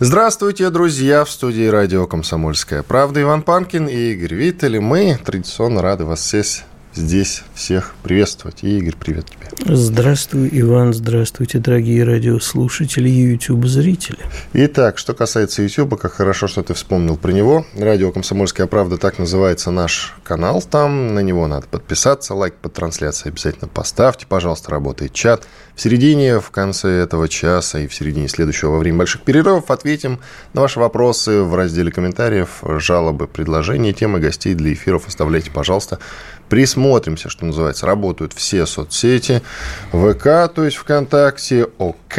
[0.00, 1.24] Здравствуйте, друзья!
[1.24, 4.78] В студии радио «Комсомольская правда» Иван Панкин и Игорь Виттель.
[4.78, 6.62] Мы традиционно рады вас здесь,
[6.98, 8.62] здесь всех приветствовать.
[8.62, 9.74] И, Игорь, привет тебе.
[9.74, 10.92] Здравствуй, Иван.
[10.92, 14.18] Здравствуйте, дорогие радиослушатели и YouTube-зрители.
[14.52, 17.64] Итак, что касается YouTube, как хорошо, что ты вспомнил про него.
[17.76, 21.14] Радио «Комсомольская правда» так называется наш канал там.
[21.14, 24.26] На него надо подписаться, лайк под трансляцией обязательно поставьте.
[24.28, 25.46] Пожалуйста, работает чат.
[25.74, 30.18] В середине, в конце этого часа и в середине следующего во время больших перерывов ответим
[30.52, 36.00] на ваши вопросы в разделе комментариев, жалобы, предложения, темы гостей для эфиров оставляйте, пожалуйста.
[36.48, 37.86] Присмотримся, что называется.
[37.86, 39.42] Работают все соцсети.
[39.90, 42.16] ВК, то есть ВКонтакте, ОК,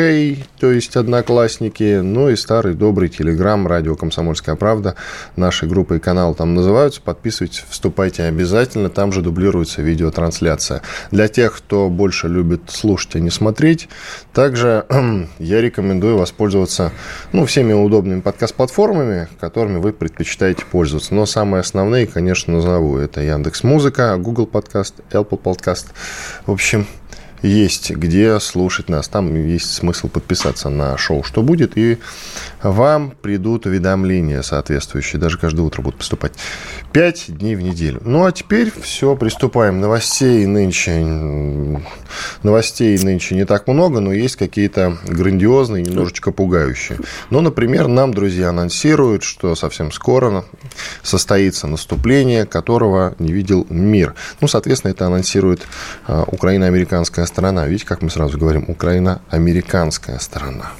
[0.59, 4.95] то есть Одноклассники, ну и старый добрый Телеграм, радио «Комсомольская правда».
[5.35, 7.01] Наши группы и каналы там называются.
[7.01, 8.89] Подписывайтесь, вступайте обязательно.
[8.89, 10.81] Там же дублируется видеотрансляция.
[11.11, 13.89] Для тех, кто больше любит слушать, а не смотреть,
[14.33, 14.85] также
[15.39, 16.91] я рекомендую воспользоваться
[17.31, 21.13] ну, всеми удобными подкаст-платформами, которыми вы предпочитаете пользоваться.
[21.15, 22.97] Но самые основные, конечно, назову.
[22.97, 25.87] Это Яндекс Музыка, Google подкаст, Apple подкаст.
[26.45, 26.87] В общем,
[27.41, 29.07] есть где слушать нас.
[29.07, 31.97] Там есть смысл подписаться на шоу «Что будет», и
[32.61, 35.19] вам придут уведомления соответствующие.
[35.19, 36.33] Даже каждое утро будут поступать.
[36.91, 38.01] Пять дней в неделю.
[38.03, 39.79] Ну, а теперь все, приступаем.
[39.79, 41.81] Новостей нынче...
[42.43, 46.99] Новостей нынче не так много, но есть какие-то грандиозные, немножечко пугающие.
[47.29, 50.43] Ну, например, нам, друзья, анонсируют, что совсем скоро
[51.03, 54.15] состоится наступление, которого не видел мир.
[54.41, 55.61] Ну, соответственно, это анонсирует
[56.07, 57.65] а, украино-американская сторона.
[57.67, 60.71] Видите, как мы сразу говорим, Украина-американская сторона.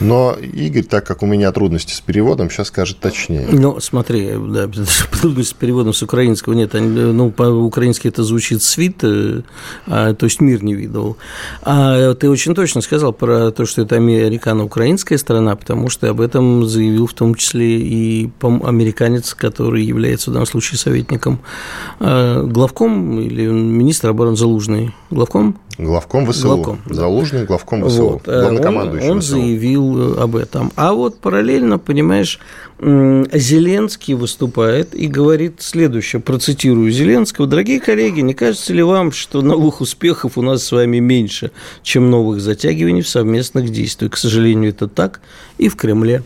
[0.00, 3.48] Но Игорь, так как у меня трудности с переводом, сейчас скажет точнее.
[3.50, 4.68] Ну, смотри, да,
[5.20, 6.72] трудности с переводом с украинского нет.
[6.74, 9.42] Ну, по-украински это звучит «свит», э,
[9.86, 11.16] а, то есть «мир не видел».
[11.62, 16.64] А ты очень точно сказал про то, что это американо-украинская страна, потому что об этом
[16.66, 21.40] заявил в том числе и американец, который является в данном случае советником
[21.98, 24.94] а, главком или министр обороны Залужный.
[25.10, 25.58] Главком?
[25.78, 26.48] Главком ВСУ.
[26.48, 26.94] Главком, да.
[26.94, 28.08] Залужный, главком ВСУ.
[28.08, 28.22] Вот.
[28.24, 30.72] Главнокомандующий он, он заявил об этом.
[30.74, 32.40] А вот параллельно, понимаешь,
[32.80, 37.46] Зеленский выступает и говорит следующее, процитирую Зеленского.
[37.46, 41.52] Дорогие коллеги, не кажется ли вам, что новых успехов у нас с вами меньше,
[41.84, 44.12] чем новых затягиваний в совместных действиях?
[44.12, 45.20] К сожалению, это так
[45.58, 46.24] и в Кремле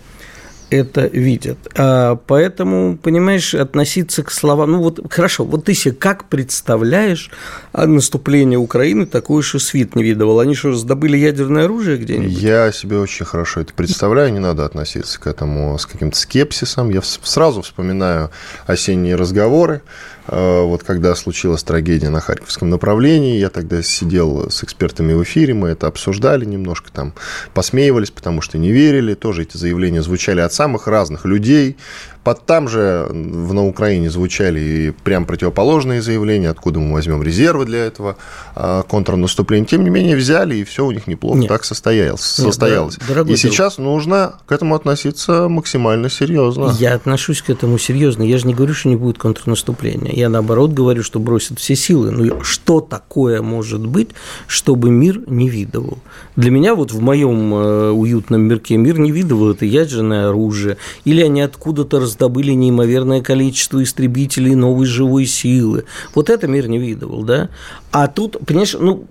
[0.73, 1.59] это видят.
[1.77, 4.73] А поэтому, понимаешь, относиться к словам...
[4.73, 7.31] Ну вот хорошо, вот ты себе как представляешь
[7.73, 10.41] наступление Украины такое, что свит не видывал?
[10.41, 12.33] Они что, раздобыли ядерное оружие где-нибудь?
[12.33, 16.91] Я себе очень хорошо это представляю, не надо относиться к этому с каким-то скепсисом.
[16.91, 18.31] Я сразу вспоминаю
[18.67, 19.83] осенние разговоры,
[20.27, 25.71] вот когда случилась трагедия на Харьковском направлении, я тогда сидел с экспертами в эфире, мы
[25.71, 27.15] это обсуждали немножко, там
[27.55, 31.77] посмеивались, потому что не верили, тоже эти заявления звучали от самых разных людей,
[32.25, 37.85] под там же на Украине звучали и прям противоположные заявления, откуда мы возьмем резервы для
[37.85, 38.17] этого
[38.55, 39.67] а, контрнаступления.
[39.67, 41.49] Тем не менее, взяли, и все у них неплохо Нет.
[41.49, 42.21] так состоялось.
[42.21, 42.99] состоялось.
[42.99, 46.75] Нет, дорогой и сейчас нужно к этому относиться максимально серьезно.
[46.79, 48.23] Я отношусь к этому серьезно.
[48.23, 50.13] Я же не говорю, что не будет контрнаступления.
[50.13, 52.11] Я наоборот говорю, что бросят все силы.
[52.11, 54.11] Ну что такое может быть,
[54.47, 55.99] чтобы мир не видывал?
[56.37, 60.77] Для меня вот в моем э, уютном мирке мир не видывал это ядерное оружие.
[61.05, 65.85] Или они откуда-то раздобыли неимоверное количество истребителей новой живой силы.
[66.15, 67.49] Вот это мир не видывал, да?
[67.91, 69.07] А тут, понимаешь, ну,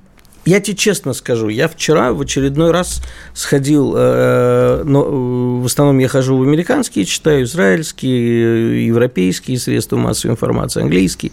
[0.46, 3.02] я тебе честно скажу, я вчера в очередной раз
[3.34, 10.33] сходил, э, но э, в основном я хожу в американские, читаю израильские, европейские средства массовой
[10.33, 11.31] информации, английские,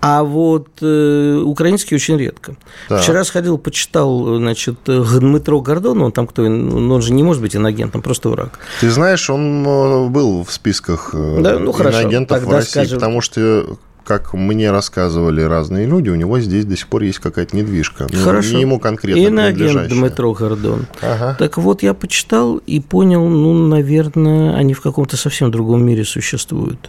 [0.00, 2.56] а вот э, украинские очень редко.
[2.88, 2.98] Да.
[2.98, 8.02] Вчера сходил, почитал, значит, Дмитро Гордон, он там кто, он же не может быть иногентом,
[8.02, 8.58] просто враг.
[8.80, 12.98] Ты знаешь, он был в списках да, ну, хорошо, в России, скажем...
[12.98, 17.54] потому что как мне рассказывали разные люди, у него здесь до сих пор есть какая-то
[17.54, 18.06] недвижка.
[18.10, 18.54] Ну, Хорошо.
[18.54, 20.86] Не ему конкретно Иноагент Дмитро Гордон.
[21.02, 21.36] Ага.
[21.38, 26.88] Так вот, я почитал и понял, ну, наверное, они в каком-то совсем другом мире существуют.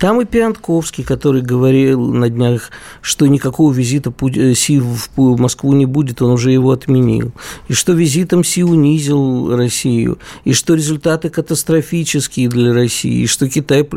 [0.00, 2.70] Там и Пиантковский, который говорил на днях,
[3.00, 7.30] что никакого визита э, Си в Москву не будет, он уже его отменил.
[7.68, 10.18] И что визитом Си унизил Россию.
[10.42, 13.22] И что результаты катастрофические для России.
[13.22, 13.88] И что Китай...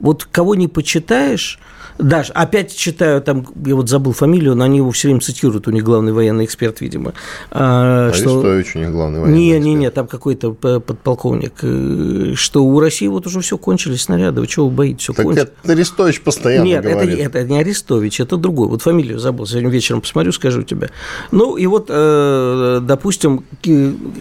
[0.00, 1.58] Вот кого не почитаешь,
[1.98, 5.70] Даш, опять читаю, там, я вот забыл фамилию, но они его все время цитируют, у
[5.70, 7.14] них главный военный эксперт, видимо.
[7.50, 8.40] А, что...
[8.40, 9.64] Арестович у них главный военный не, эксперт.
[9.64, 14.46] Не, не, там какой-то подполковник, э, что у России вот уже все кончились снаряды, вы
[14.48, 15.50] чего вы боитесь, все так кончилось.
[15.62, 17.18] это Арестович постоянно Нет, говорит.
[17.20, 20.90] Это, это не Арестович, это другой, вот фамилию забыл, сегодня вечером посмотрю, скажу тебе.
[21.30, 23.44] Ну, и вот, э, допустим,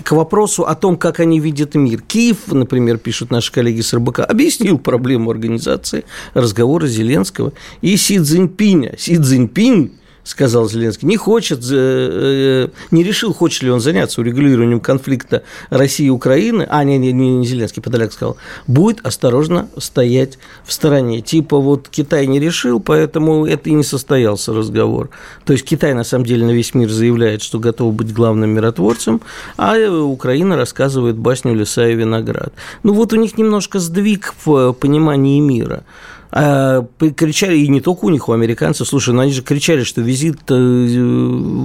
[0.04, 2.02] к вопросу о том, как они видят мир.
[2.02, 6.06] Киев, например, пишут наши коллеги с РБК, объяснил проблему организации
[6.36, 8.96] разговора Зеленского и Си Цзиньпиня.
[8.98, 9.92] Си Цзиньпинь
[10.24, 16.06] сказал Зеленский, не хочет, э, э, не решил, хочет ли он заняться урегулированием конфликта России
[16.06, 21.22] и Украины, а, не, не, не Зеленский, Подоляк сказал, будет осторожно стоять в стороне.
[21.22, 25.10] Типа вот Китай не решил, поэтому это и не состоялся разговор.
[25.46, 29.22] То есть Китай на самом деле на весь мир заявляет, что готов быть главным миротворцем,
[29.58, 32.54] а Украина рассказывает басню «Леса и виноград».
[32.84, 35.84] Ну вот у них немножко сдвиг в понимании мира.
[36.36, 36.84] А,
[37.16, 40.40] кричали, и не только у них, у американцев, слушай, ну они же кричали, что визит
[40.50, 40.98] э,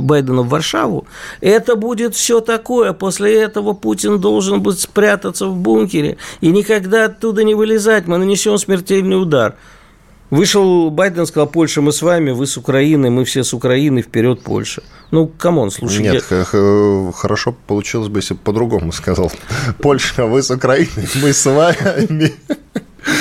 [0.02, 1.06] Байдена в Варшаву,
[1.40, 7.44] это будет все такое, после этого Путин должен будет спрятаться в бункере и никогда оттуда
[7.44, 9.54] не вылезать, мы нанесем смертельный удар.
[10.28, 14.42] Вышел Байден, сказал, Польша, мы с вами, вы с Украиной, мы все с Украины, вперед
[14.42, 14.82] Польша.
[15.10, 16.02] Ну, come on, слушай.
[16.02, 16.44] Нет, я...
[16.44, 19.32] хорошо получилось бы, если бы по-другому сказал.
[19.78, 22.34] Польша, вы с Украиной, мы с вами.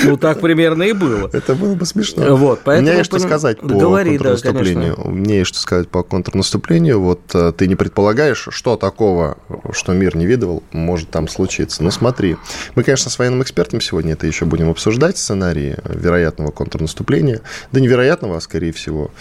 [0.03, 1.29] Ну, так примерно и было.
[1.33, 2.35] Это было бы смешно.
[2.35, 2.89] Вот, поэтому...
[2.89, 4.95] Мне есть что сказать по Говори, контрнаступлению.
[4.97, 7.01] Да, Мне есть что сказать по контрнаступлению.
[7.01, 9.37] Вот э, ты не предполагаешь, что такого,
[9.71, 11.83] что мир не видывал, может там случиться.
[11.83, 12.37] Ну, смотри.
[12.75, 17.41] Мы, конечно, с военным экспертом сегодня это еще будем обсуждать, сценарии вероятного контрнаступления.
[17.71, 19.11] Да невероятного, а скорее всего,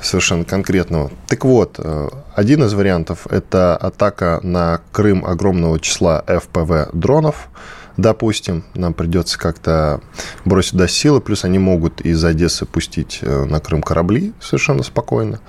[0.00, 1.10] совершенно конкретного.
[1.26, 7.48] Так вот, э, один из вариантов– это атака на Крым огромного числа ФПВ дронов–
[7.98, 10.00] допустим, нам придется как-то
[10.46, 15.40] бросить до силы, плюс они могут из Одессы пустить э, на Крым корабли совершенно спокойно,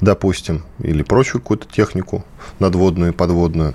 [0.00, 2.24] допустим, или прочую какую-то технику
[2.58, 3.74] надводную и подводную.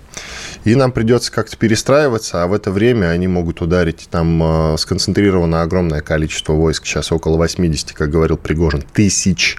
[0.65, 4.07] И нам придется как-то перестраиваться, а в это время они могут ударить.
[4.09, 4.41] Там
[4.73, 9.57] э, сконцентрировано огромное количество войск, сейчас около 80, как говорил Пригожин, тысяч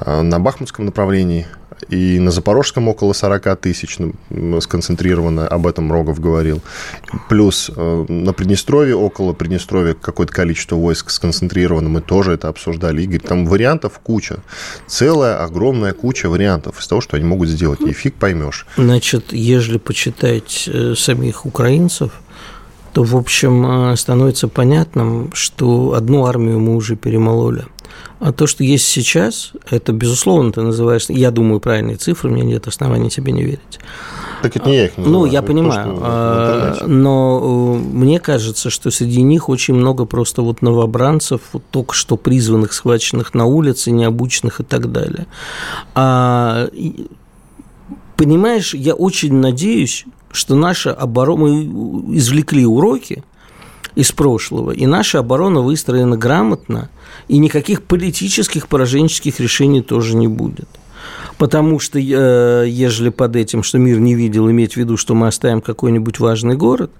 [0.00, 1.46] э, на Бахмутском направлении,
[1.88, 3.98] и на Запорожском около 40 тысяч
[4.30, 6.62] ну, сконцентрировано, об этом Рогов говорил.
[7.28, 13.02] Плюс э, на Приднестровье, около Приднестровья какое-то количество войск сконцентрировано, мы тоже это обсуждали.
[13.02, 14.38] Игорь, там вариантов куча.
[14.86, 17.80] Целая огромная куча вариантов из того, что они могут сделать.
[17.80, 18.66] И фиг поймешь.
[18.76, 22.12] Значит, если почитать э, самих украинцев,
[22.92, 27.66] то, в общем, э, становится понятным, что одну армию мы уже перемололи–
[28.18, 32.66] а то, что есть сейчас, это, безусловно, ты называешь, я думаю, правильные цифры, меня нет
[32.66, 33.78] оснований тебе не верить.
[34.42, 35.20] Так это не я их называю.
[35.20, 35.96] Ну, я понимаю.
[35.96, 41.62] То, а, но э, мне кажется, что среди них очень много просто вот новобранцев, вот
[41.70, 45.26] только что призванных, схваченных на улице, необученных и так далее.
[45.94, 46.68] А,
[48.16, 53.24] понимаешь, я очень надеюсь, что наша оборона, мы извлекли уроки–
[53.96, 54.70] из прошлого.
[54.70, 56.90] И наша оборона выстроена грамотно,
[57.28, 60.68] и никаких политических пораженческих решений тоже не будет.
[61.38, 65.26] Потому что, э, ежели под этим, что мир не видел, иметь в виду, что мы
[65.26, 66.90] оставим какой-нибудь важный город,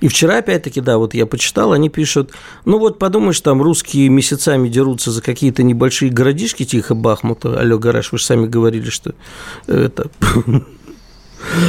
[0.00, 2.32] и вчера, опять-таки, да, вот я почитал, они пишут,
[2.64, 7.58] ну вот подумаешь, там русские месяцами дерутся за какие-то небольшие городишки тихо Бахмута.
[7.58, 9.14] Алло, гараж, вы же сами говорили, что
[9.66, 10.10] это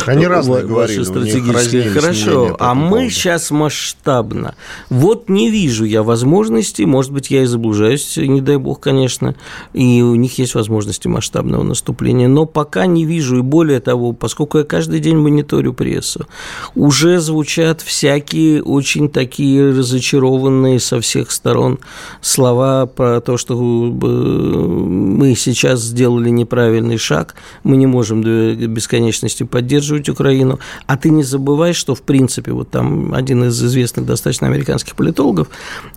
[0.05, 1.03] они разные Ва- говорили.
[1.03, 1.89] стратегические.
[1.89, 3.09] Хорошо, а мы поводу.
[3.09, 4.55] сейчас масштабно.
[4.89, 9.35] Вот не вижу я возможности, может быть, я и заблужаюсь, не дай бог, конечно,
[9.73, 14.59] и у них есть возможности масштабного наступления, но пока не вижу, и более того, поскольку
[14.59, 16.27] я каждый день мониторю прессу,
[16.75, 21.79] уже звучат всякие очень такие разочарованные со всех сторон
[22.21, 29.43] слова про то, что э, мы сейчас сделали неправильный шаг, мы не можем до бесконечности
[29.43, 30.59] поддерживать поддерживать Украину.
[30.85, 35.47] А ты не забывай, что, в принципе, вот там один из известных достаточно американских политологов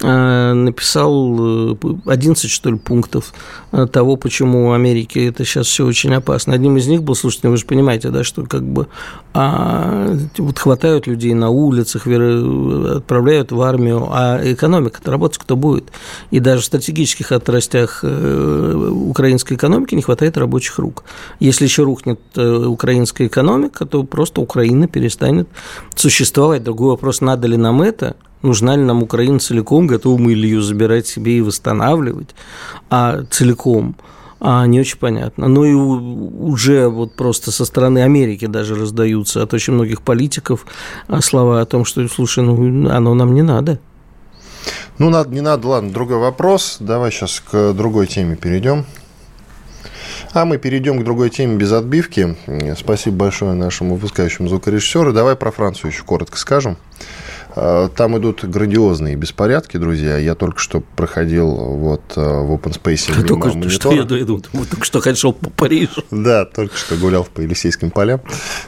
[0.03, 3.35] э, написал 11, э, что ли, пунктов
[3.73, 6.55] э, того, почему у Америки это сейчас все очень опасно.
[6.55, 8.87] Одним из них был, слушайте, вы же понимаете, да, что как бы
[9.35, 15.93] а, вот хватают людей на улицах, отправляют в армию, а экономика-то работать кто будет?
[16.31, 21.05] И даже в стратегических отрастях украинской экономики не хватает рабочих рук.
[21.41, 25.49] Если еще рухнет украинская экономика, то просто Украина перестанет
[25.95, 26.63] существовать.
[26.63, 30.63] Другой вопрос, надо ли нам это, нужна ли нам Украина целиком, готовы мы ли ее
[30.63, 32.35] забирать себе и восстанавливать
[32.91, 33.97] а целиком,
[34.41, 35.49] а, не очень понятно.
[35.49, 40.67] Ну и уже вот просто со стороны Америки даже раздаются от очень многих политиков
[41.09, 43.79] а, слова о том, что, слушай, ну оно нам не надо.
[44.99, 46.79] Ну, надо, не надо, ладно, другой вопрос.
[46.81, 48.85] Давай сейчас к другой теме перейдем.
[50.33, 52.37] А мы перейдем к другой теме без отбивки.
[52.79, 55.13] Спасибо большое нашему выпускающему звукорежиссеру.
[55.13, 56.77] Давай про Францию еще коротко скажем.
[57.61, 60.17] А, там идут грандиозные беспорядки, друзья.
[60.17, 63.71] Я только что проходил вот э, в Open Space мимо Только монитора.
[63.71, 66.05] что я иду, только что шел по Парижу.
[66.13, 68.21] Да, только что гулял по Елисейским полям.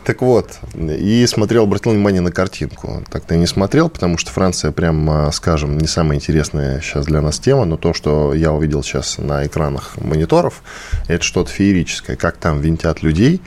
[0.04, 3.04] Так вот, и смотрел, обратил внимание на картинку.
[3.10, 7.38] Так-то я не смотрел, потому что Франция, прям, скажем, не самая интересная сейчас для нас
[7.38, 10.62] тема, но то, что я увидел сейчас на экранах мониторов,
[11.06, 12.16] это что-то феерическое.
[12.16, 13.40] Как там винтят людей,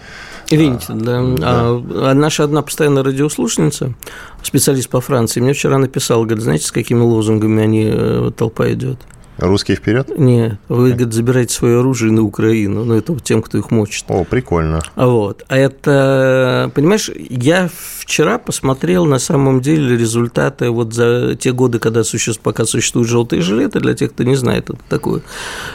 [0.50, 1.24] Видите, да.
[1.38, 1.50] да.
[1.50, 3.94] А, наша одна постоянная радиослушательница,
[4.42, 9.00] специалист по Франции, мне вчера написала, говорит, знаете, с какими лозунгами они э, толпа идет?
[9.38, 10.12] Русские вперед?
[10.16, 14.06] Нет, вы, говорит, забирайте свое оружие на Украину, ну, это тем, кто их мочит.
[14.08, 14.80] О, прикольно.
[14.96, 21.80] Вот, а это, понимаешь, я вчера посмотрел на самом деле результаты вот за те годы,
[21.80, 25.24] когда существ, пока существуют желтые жилеты, для тех, кто не знает, это такое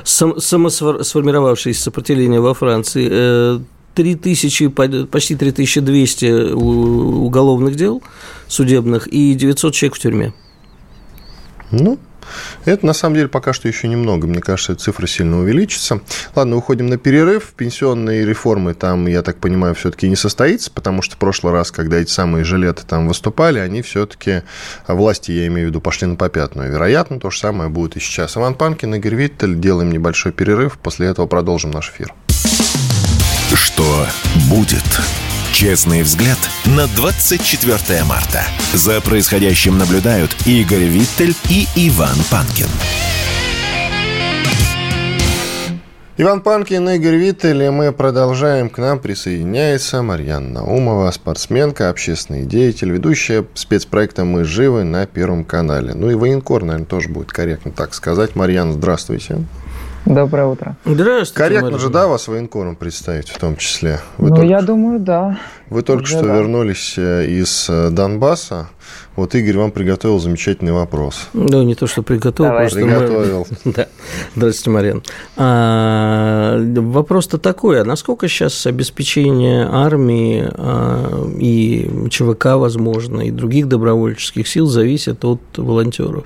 [0.05, 3.59] самосформировавшееся сопротивление во Франции, э,
[3.99, 8.01] 3000, почти 3200 уголовных дел
[8.47, 10.33] судебных и 900 человек в тюрьме.
[11.73, 11.99] Ну,
[12.65, 14.29] это на самом деле пока что еще немного.
[14.29, 16.01] Мне кажется, цифра сильно увеличится.
[16.37, 17.55] Ладно, уходим на перерыв.
[17.57, 21.97] Пенсионные реформы там, я так понимаю, все-таки не состоится, потому что в прошлый раз, когда
[21.97, 24.43] эти самые жилеты там выступали, они все-таки,
[24.87, 26.71] власти, я имею в виду, пошли на попятную.
[26.71, 28.37] Вероятно, то же самое будет и сейчас.
[28.37, 29.59] Иван Панкин, Игорь Виттель.
[29.59, 30.79] Делаем небольшой перерыв.
[30.79, 32.15] После этого продолжим наш эфир.
[33.79, 34.09] Что
[34.51, 34.83] будет?
[35.53, 38.43] Честный взгляд на 24 марта.
[38.75, 42.67] За происходящим наблюдают Игорь Виттель и Иван Панкин.
[46.17, 48.69] Иван Панкин, Игорь Виттель, и мы продолжаем.
[48.69, 55.95] К нам присоединяется Марьяна Наумова, спортсменка, общественный деятель, ведущая спецпроекта «Мы живы» на Первом канале.
[55.95, 58.35] Ну и военкор, наверное, тоже будет корректно так сказать.
[58.35, 59.37] Марьяна, здравствуйте.
[60.09, 60.75] Доброе утро.
[60.87, 61.35] Здравствуйте.
[61.35, 61.81] Корректно Марина.
[61.81, 64.01] же, да, вас военкором представить в том числе?
[64.17, 65.39] Вы ну, только, я думаю, да.
[65.69, 66.37] Вы только Уже что да.
[66.37, 68.71] вернулись э, из э, Донбасса.
[69.19, 71.27] Вот Игорь вам приготовил замечательный вопрос.
[71.33, 72.71] Ну, не то, что приготовил, Давай.
[72.71, 72.79] просто...
[72.79, 73.47] Приготовил.
[73.65, 73.89] да.
[74.37, 75.03] Здравствуйте, Марин.
[75.37, 84.47] А, вопрос-то такой, а насколько сейчас обеспечение армии а, и ЧВК, возможно, и других добровольческих
[84.47, 86.25] сил зависит от волонтеров?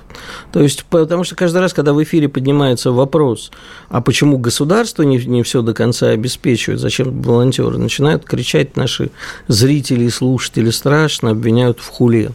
[0.51, 3.51] То есть, потому что каждый раз, когда в эфире поднимается вопрос,
[3.89, 9.09] а почему государство не, не все до конца обеспечивает, зачем волонтеры, начинают кричать наши
[9.47, 12.33] зрители и слушатели страшно, обвиняют в хуле.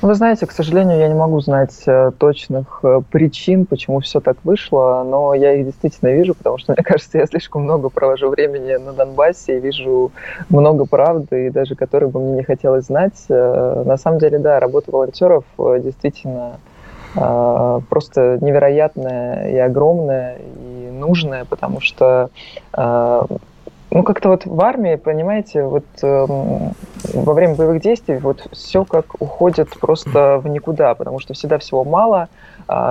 [0.00, 4.36] Вы знаете, к сожалению, я не могу знать э, точных э, причин, почему все так
[4.44, 8.76] вышло, но я их действительно вижу, потому что, мне кажется, я слишком много провожу времени
[8.76, 10.12] на Донбассе и вижу
[10.50, 13.24] много правды, и даже которой бы мне не хотелось знать.
[13.28, 16.60] Э, на самом деле, да, работа волонтеров действительно
[17.14, 22.28] просто невероятная и огромная, и нужная, потому что
[23.90, 26.26] ну, как-то вот в армии, понимаете, вот э,
[27.14, 31.84] во время боевых действий вот все как уходит просто в никуда, потому что всегда всего
[31.84, 32.28] мало,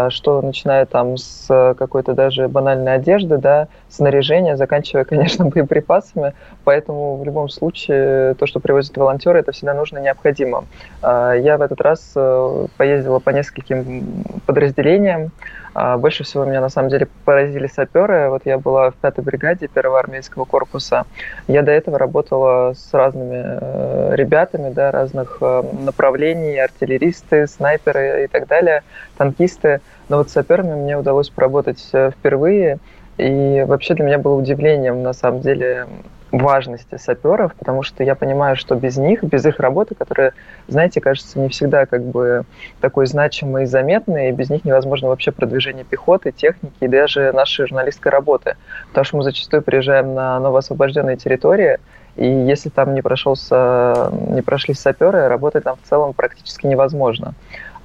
[0.09, 7.25] что начиная там с какой-то даже банальной одежды, да, снаряжения, заканчивая, конечно, боеприпасами, поэтому в
[7.25, 10.65] любом случае то, что привозят волонтеры, это всегда нужно необходимо.
[11.01, 15.31] Э, я в этот раз э, поездила по нескольким подразделениям,
[15.79, 18.29] а, больше всего меня на самом деле поразили саперы.
[18.29, 21.05] Вот я была в пятой бригаде первого армейского корпуса.
[21.47, 28.27] Я до этого работала с разными э, ребятами, да, разных э, направлений, артиллеристы, снайперы и
[28.27, 28.81] так далее,
[29.17, 29.81] танкисты.
[30.09, 32.79] Но вот с саперами мне удалось поработать э, впервые.
[33.17, 35.87] И вообще для меня было удивлением, на самом деле,
[36.31, 40.33] важности саперов, потому что я понимаю, что без них, без их работы, которая,
[40.67, 42.43] знаете, кажется, не всегда как бы
[42.81, 47.67] такой значимой и заметной, и без них невозможно вообще продвижение пехоты, техники и даже нашей
[47.67, 48.55] журналистской работы.
[48.89, 51.77] Потому что мы зачастую приезжаем на новоосвобожденные территории,
[52.17, 57.35] и если там не, прошелся, не прошли саперы, работать там в целом практически невозможно.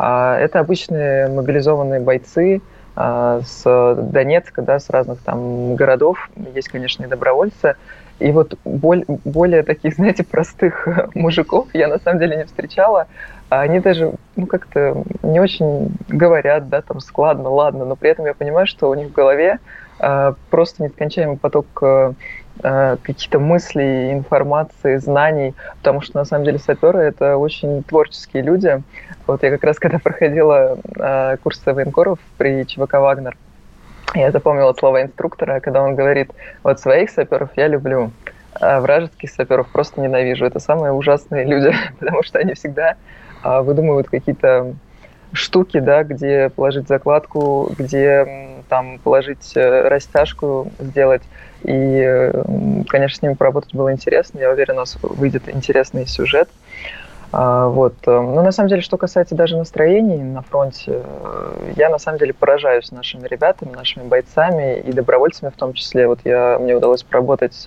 [0.04, 2.61] А это обычные мобилизованные бойцы
[2.97, 6.28] а, с Донецка, да, с разных там городов.
[6.56, 7.76] Есть, конечно, и добровольцы.
[8.18, 13.06] И вот боль, более таких, знаете, простых мужиков я на самом деле не встречала.
[13.49, 18.35] Они даже, ну, как-то не очень говорят, да, там, складно, ладно, но при этом я
[18.35, 19.61] понимаю, что у них в голове
[20.00, 21.66] э, просто нескончаемый поток
[22.62, 28.83] э, какие-то мысли, информации, знаний, потому что на самом деле саперы это очень творческие люди.
[29.26, 33.37] Вот я как раз когда проходила э, курсы военкоров при ЧВК «Вагнер»,
[34.14, 36.31] я запомнила слова инструктора, когда он говорит,
[36.62, 38.11] вот своих саперов я люблю,
[38.61, 40.45] а вражеских саперов просто ненавижу.
[40.45, 42.97] Это самые ужасные люди, потому что они всегда
[43.42, 44.75] э, выдумывают какие-то
[45.33, 51.20] штуки, да, где положить закладку, где там положить э, растяжку, сделать.
[51.62, 52.32] И,
[52.88, 54.38] конечно, с ними поработать было интересно.
[54.38, 56.48] Я уверен, у нас выйдет интересный сюжет.
[57.32, 57.92] А, вот.
[58.06, 62.16] Э, но на самом деле, что касается даже настроений на фронте, э, я на самом
[62.16, 66.08] деле поражаюсь нашими ребятами, нашими бойцами и добровольцами в том числе.
[66.08, 67.66] Вот я, мне удалось поработать с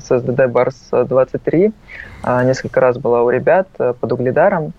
[0.00, 1.72] СДД Барс-23.
[2.24, 4.72] А, несколько раз была у ребят под Угледаром.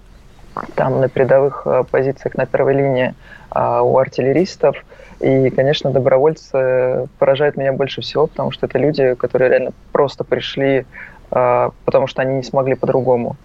[0.75, 3.15] Там на передовых позициях на первой линии
[3.51, 4.83] а, у артиллеристов–
[5.19, 10.85] и, конечно, добровольцы поражают меня больше всего, потому что это люди, которые реально просто пришли,
[11.31, 13.37] а, потому что они не смогли по-другому.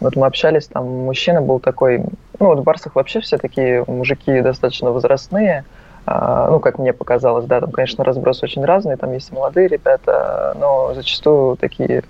[0.00, 2.04] Вот мы общались, там мужчина был такой,
[2.38, 5.64] ну вот в Барсах вообще все такие мужики достаточно возрастные,
[6.06, 10.56] а, ну, как мне показалось, да, там, конечно, разброс очень разный, там есть молодые ребята,
[10.58, 12.04] но зачастую такие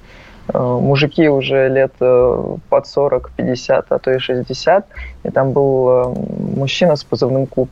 [0.53, 4.87] а, мужики уже лет э, под 40, 50, а то и 60.
[5.25, 6.15] И там был
[6.57, 7.69] мужчина с позывным «Куб»,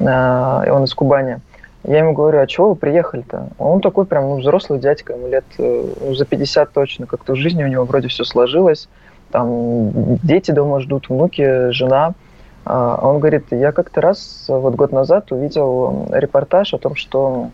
[0.00, 1.40] он из Кубани.
[1.86, 3.48] Я ему говорю, а чего вы приехали-то?
[3.58, 7.36] Он такой прям ну, взрослый дядька, ему лет э, ну, за 50 точно, как-то в
[7.36, 8.88] жизни у него вроде все сложилось,
[9.30, 9.90] там
[10.22, 12.14] дети дома ждут, внуки, жена.
[12.64, 17.50] А он говорит, я как-то раз, вот год назад, увидел репортаж о том, что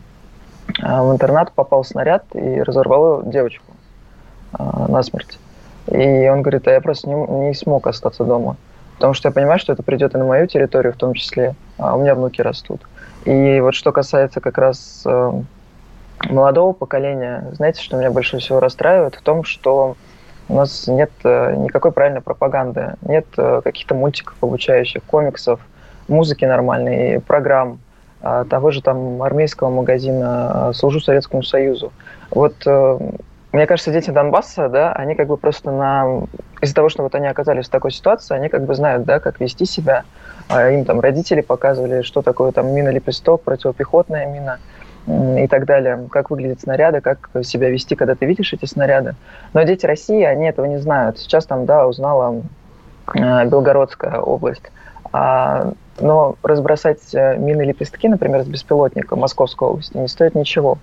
[0.80, 3.64] а, в интернат попал снаряд и разорвал девочку
[4.86, 5.40] насмерть.
[5.90, 7.14] И он говорит, а я просто не,
[7.48, 8.56] не смог остаться дома
[9.00, 11.96] потому что я понимаю, что это придет и на мою территорию в том числе, а
[11.96, 12.82] у меня внуки растут.
[13.24, 15.32] И вот что касается как раз э,
[16.28, 19.96] молодого поколения, знаете, что меня больше всего расстраивает в том, что
[20.50, 25.60] у нас нет э, никакой правильной пропаганды, нет э, каких-то мультиков обучающих, комиксов,
[26.06, 27.80] музыки нормальной, программ,
[28.20, 31.90] а, того же там армейского магазина «Служу Советскому Союзу».
[32.30, 32.54] Вот
[33.52, 36.24] мне кажется, дети Донбасса, да, они как бы просто на...
[36.60, 39.40] Из-за того, что вот они оказались в такой ситуации, они как бы знают, да, как
[39.40, 40.04] вести себя.
[40.48, 44.58] А им там родители показывали, что такое там мина-лепесток, противопехотная мина
[45.06, 49.14] и так далее, как выглядят снаряды, как себя вести, когда ты видишь эти снаряды.
[49.52, 51.18] Но дети России, они этого не знают.
[51.18, 52.42] Сейчас там, да, узнала
[53.14, 54.70] э, Белгородская область.
[55.12, 60.78] А, но разбросать э, мины-лепестки, например, с беспилотника Московской области не стоит ничего.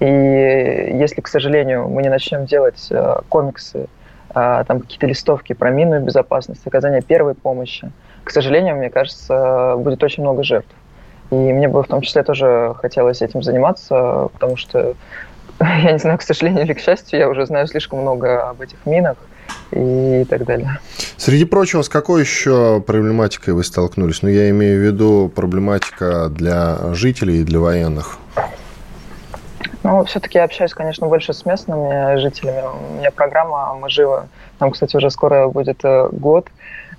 [0.00, 3.86] И если, к сожалению, мы не начнем делать э, комиксы,
[4.34, 7.92] э, там какие-то листовки про минную безопасность, оказание первой помощи,
[8.24, 10.70] к сожалению, мне кажется, будет очень много жертв.
[11.30, 14.94] И мне бы в том числе тоже хотелось этим заниматься, потому что,
[15.60, 18.78] я не знаю, к сожалению или к счастью, я уже знаю слишком много об этих
[18.86, 19.16] минах
[19.70, 20.78] и так далее.
[21.18, 24.22] Среди прочего, с какой еще проблематикой вы столкнулись?
[24.22, 28.18] Ну, я имею в виду проблематика для жителей и для военных.
[29.82, 32.62] Ну, все-таки я общаюсь, конечно, больше с местными жителями.
[32.90, 34.24] У меня программа «Мы живы».
[34.58, 36.48] Там, кстати, уже скоро будет э, год.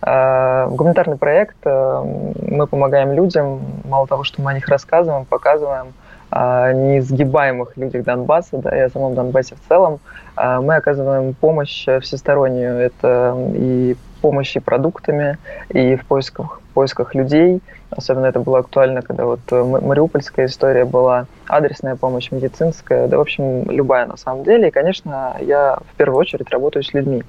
[0.01, 1.57] Э, гуманитарный проект.
[1.63, 2.03] Э,
[2.41, 3.61] мы помогаем людям.
[3.85, 5.93] Мало того, что мы о них рассказываем, показываем
[6.33, 9.99] неизгибаемых людях Донбасса, да, и о самом Донбассе в целом.
[10.37, 12.77] Мы оказываем помощь всестороннюю.
[12.77, 15.37] Это и помощи продуктами,
[15.69, 21.25] и в поисках, поисках людей– Особенно это было актуально, когда вот э, мариупольская история была,
[21.45, 24.69] адресная помощь, медицинская, да, в общем, любая на самом деле.
[24.69, 27.23] И, конечно, я в первую очередь работаю с людьми.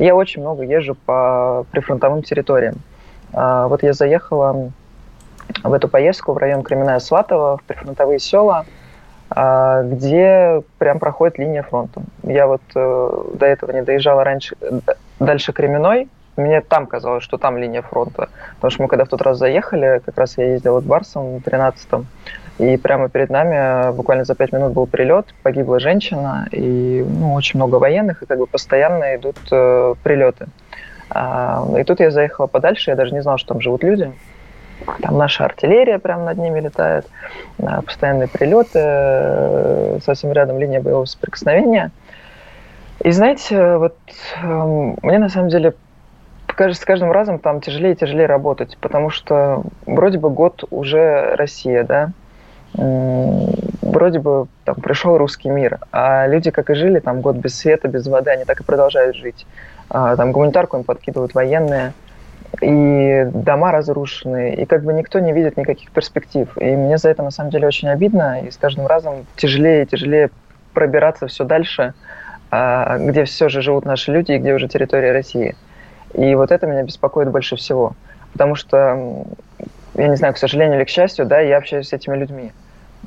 [0.00, 2.74] Я очень много езжу по прифронтовым территориям.
[3.32, 4.72] А, вот я заехала
[5.62, 8.66] в эту поездку в район Кременная Сватова, в прифронтовые села,
[9.30, 12.02] а, где прям проходит линия фронта.
[12.24, 14.56] Я вот э, до этого не доезжала раньше,
[15.20, 18.28] дальше Кременной, мне там казалось, что там линия фронта.
[18.56, 21.46] Потому что мы когда в тот раз заехали, как раз я ездил к Барсам в
[21.46, 22.06] 13-м,
[22.58, 27.58] и прямо перед нами буквально за пять минут был прилет, погибла женщина, и ну, очень
[27.58, 30.46] много военных, и как бы постоянно идут э, прилеты.
[31.08, 34.12] А, и тут я заехала подальше, я даже не знала, что там живут люди.
[35.02, 37.06] Там наша артиллерия прямо над ними летает,
[37.58, 41.90] постоянные прилеты, э, совсем рядом линия боевого соприкосновения–
[43.02, 43.96] И знаете, вот
[44.42, 44.46] э,
[45.02, 45.74] мне на самом деле
[46.68, 51.84] с каждым разом там тяжелее и тяжелее работать, потому что вроде бы год уже Россия,
[51.84, 52.10] да,
[52.74, 57.88] вроде бы там пришел русский мир, а люди как и жили там год без света,
[57.88, 59.46] без воды, они так и продолжают жить.
[59.88, 61.92] А, там гуманитарку им подкидывают военные,
[62.60, 66.48] и дома разрушены, и как бы никто не видит никаких перспектив.
[66.58, 69.86] И мне за это на самом деле очень обидно, и с каждым разом тяжелее и
[69.86, 70.30] тяжелее
[70.74, 71.94] пробираться все дальше,
[72.50, 75.56] а, где все же живут наши люди и где уже территория России.
[76.14, 77.94] И вот это меня беспокоит больше всего.
[78.32, 79.24] Потому что,
[79.94, 82.52] я не знаю, к сожалению или к счастью, да, я общаюсь с этими людьми.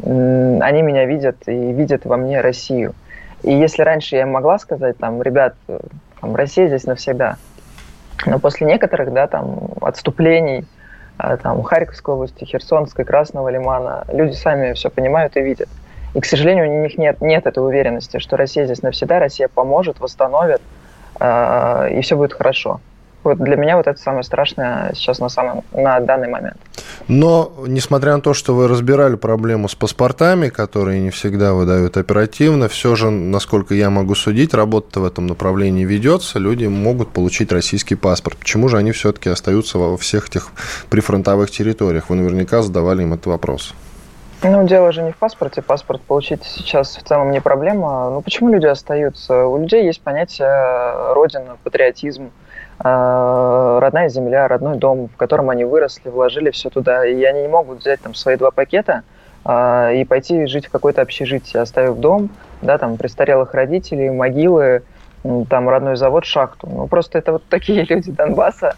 [0.02, 2.94] Они меня видят и видят во мне Россию.
[3.44, 5.56] И если раньше я могла сказать, там, ребят,
[6.22, 7.38] там, Россия здесь навсегда,
[8.26, 10.66] но после некоторых, да, там, отступлений,
[11.18, 15.70] а, там, Харьковской области, Херсонской, Красного Лимана, люди сами все понимают и видят.
[16.14, 20.00] И, к сожалению, у них нет, нет этой уверенности, что Россия здесь навсегда, Россия поможет,
[20.00, 20.62] восстановит,
[21.20, 22.80] э, и все будет хорошо.
[23.24, 26.58] Вот для меня вот это самое страшное сейчас на, самом, на данный момент.
[27.08, 32.68] Но, несмотря на то, что вы разбирали проблему с паспортами, которые не всегда выдают оперативно,
[32.68, 37.96] все же, насколько я могу судить, работа в этом направлении ведется, люди могут получить российский
[37.96, 38.38] паспорт.
[38.38, 40.50] Почему же они все-таки остаются во всех этих
[40.90, 42.10] прифронтовых территориях?
[42.10, 43.74] Вы наверняка задавали им этот вопрос.
[44.44, 45.62] Ну, дело же не в паспорте.
[45.62, 48.10] Паспорт получить сейчас в целом не проблема.
[48.10, 49.46] Ну, почему люди остаются?
[49.46, 52.30] У людей есть понятие родина, патриотизм.
[52.86, 57.48] А, родная земля, родной дом, в котором они выросли, вложили все туда, и они не
[57.48, 59.04] могут взять там свои два пакета
[59.46, 62.30] а, и пойти жить в какое-то общежитие, оставив дом,
[62.62, 64.84] да, там престарелых родителей, могилы,
[65.50, 66.68] там родной завод, шахту.
[66.70, 68.76] Ну, просто это вот такие люди Донбасса,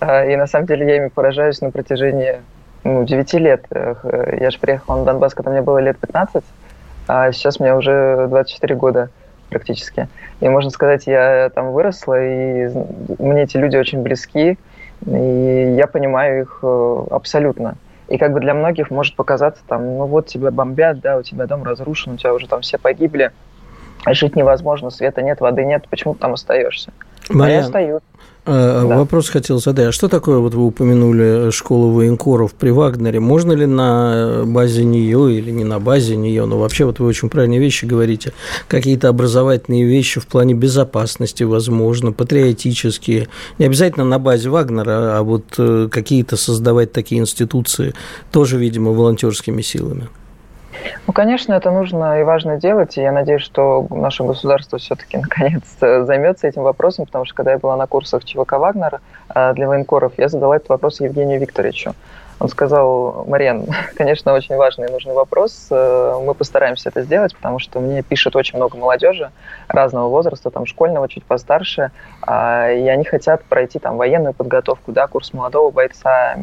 [0.00, 2.40] а, и на самом деле я ими поражаюсь на протяжении
[2.84, 3.66] ну, 9 лет.
[3.70, 6.42] Я же приехала на Донбасс, когда мне было лет 15,
[7.06, 9.10] а сейчас мне уже 24 года
[9.52, 10.08] практически.
[10.40, 12.70] И можно сказать, я там выросла, и
[13.18, 14.58] мне эти люди очень близки,
[15.06, 17.76] и я понимаю их э, абсолютно.
[18.08, 21.46] И как бы для многих может показаться, там, ну вот тебя бомбят, да, у тебя
[21.46, 23.30] дом разрушен, у тебя уже там все погибли,
[24.06, 26.92] жить невозможно, света нет, воды нет, почему ты там остаешься?
[27.30, 28.02] Мария, а я остаюсь.
[28.44, 28.96] А, да.
[28.96, 29.88] Вопрос хотел задать.
[29.88, 33.20] А что такое, вот вы упомянули школу военкоров при Вагнере?
[33.20, 37.28] Можно ли на базе нее или не на базе нее, но вообще вот вы очень
[37.28, 38.32] правильные вещи говорите,
[38.66, 43.28] какие-то образовательные вещи в плане безопасности, возможно, патриотические,
[43.58, 47.94] не обязательно на базе Вагнера, а вот э, какие-то создавать такие институции
[48.32, 50.08] тоже, видимо, волонтерскими силами?
[51.06, 55.62] Ну, конечно, это нужно и важно делать, и я надеюсь, что наше государство все-таки наконец
[55.80, 59.00] займется этим вопросом, потому что когда я была на курсах ЧВК «Вагнер»
[59.34, 61.94] э, для военкоров, я задала этот вопрос Евгению Викторовичу.
[62.42, 65.68] Он сказал, Марьян, конечно, очень важный и нужный вопрос.
[65.70, 69.30] Э, мы постараемся это сделать, потому что мне пишет очень много молодежи
[69.68, 75.06] разного возраста, там школьного, чуть постарше, а, и они хотят пройти там военную подготовку, да,
[75.06, 76.36] курс молодого бойца,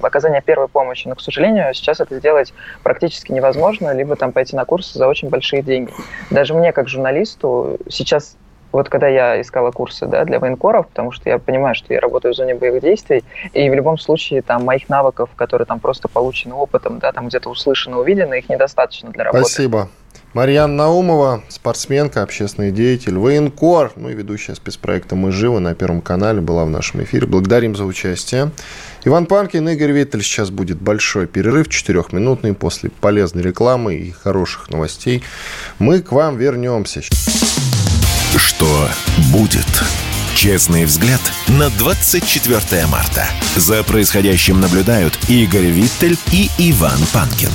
[0.00, 1.08] оказание первой помощи.
[1.08, 5.28] Но, к сожалению, сейчас это сделать практически невозможно, либо там пойти на курсы за очень
[5.28, 5.92] большие деньги.
[6.30, 8.38] Даже мне, как журналисту, сейчас
[8.74, 12.34] вот когда я искала курсы да, для военкоров, потому что я понимаю, что я работаю
[12.34, 16.54] в зоне боевых действий, и в любом случае там моих навыков, которые там просто получены
[16.54, 19.44] опытом, да, там где-то услышаны, увидены, их недостаточно для работы.
[19.44, 19.88] Спасибо.
[20.32, 26.40] Марьяна Наумова, спортсменка, общественный деятель, военкор, ну и ведущая спецпроекта «Мы живы» на Первом канале,
[26.40, 27.28] была в нашем эфире.
[27.28, 28.50] Благодарим за участие.
[29.04, 30.22] Иван Панкин, Игорь Виттель.
[30.22, 35.22] Сейчас будет большой перерыв, четырехминутный, после полезной рекламы и хороших новостей.
[35.78, 37.02] Мы к вам вернемся.
[38.36, 38.88] Что
[39.32, 39.64] будет?
[40.34, 43.26] Честный взгляд на 24 марта.
[43.54, 47.50] За происходящим наблюдают Игорь Виттель и Иван Панкин.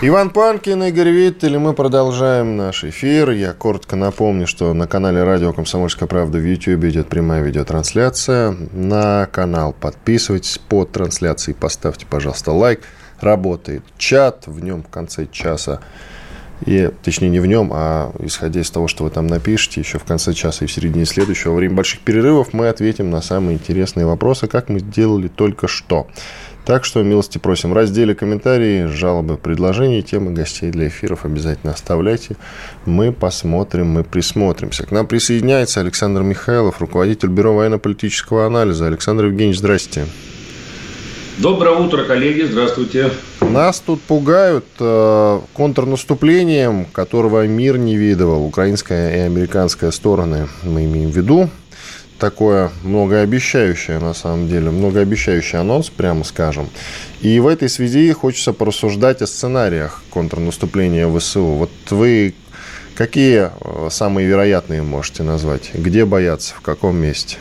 [0.00, 3.32] Иван Панкин, Игорь Виттель, и мы продолжаем наш эфир.
[3.32, 8.56] Я коротко напомню, что на канале Радио «Комсомольская правда» в YouTube идет прямая видеотрансляция.
[8.72, 12.80] На канал подписывайтесь под трансляцией, поставьте, пожалуйста, лайк.
[13.20, 15.80] Работает чат, в нем в конце часа
[16.66, 20.04] и, точнее, не в нем, а исходя из того, что вы там напишете, еще в
[20.04, 24.06] конце часа и в середине следующего, во время больших перерывов мы ответим на самые интересные
[24.06, 26.06] вопросы, как мы сделали только что.
[26.66, 32.36] Так что, милости просим, разделе комментарии, жалобы, предложения, темы гостей для эфиров обязательно оставляйте.
[32.84, 34.86] Мы посмотрим, мы присмотримся.
[34.86, 38.86] К нам присоединяется Александр Михайлов, руководитель Бюро военно-политического анализа.
[38.86, 40.06] Александр Евгеньевич, здрасте.
[41.40, 43.10] Доброе утро, коллеги, здравствуйте.
[43.40, 48.44] Нас тут пугают э, контрнаступлением, которого мир не видывал.
[48.44, 51.48] Украинская и американская стороны мы имеем в виду.
[52.18, 56.68] такое многообещающее, на самом деле, многообещающий анонс, прямо скажем.
[57.22, 61.42] И в этой связи хочется порассуждать о сценариях контрнаступления ВСУ.
[61.42, 62.34] Вот вы
[62.94, 65.70] какие э, самые вероятные можете назвать?
[65.72, 67.38] Где бояться, в каком месте?